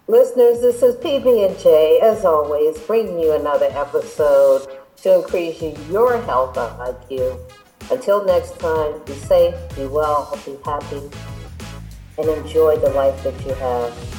Listeners, 0.08 0.62
this 0.62 0.82
is 0.82 0.96
PB 0.96 1.48
and 1.48 1.60
J, 1.60 2.00
as 2.02 2.26
always, 2.26 2.80
bringing 2.80 3.20
you 3.20 3.34
another 3.34 3.68
episode 3.72 4.66
to 5.04 5.16
increase 5.20 5.62
your 5.88 6.20
health 6.24 6.56
IQ. 6.56 7.40
Until 7.92 8.24
next 8.24 8.60
time, 8.60 9.02
be 9.06 9.14
safe, 9.14 9.56
be 9.76 9.88
well, 9.88 10.38
be 10.46 10.58
happy, 10.64 11.10
and 12.20 12.30
enjoy 12.30 12.78
the 12.78 12.90
life 12.92 13.24
that 13.24 13.34
you 13.46 13.54
have. 13.56 14.19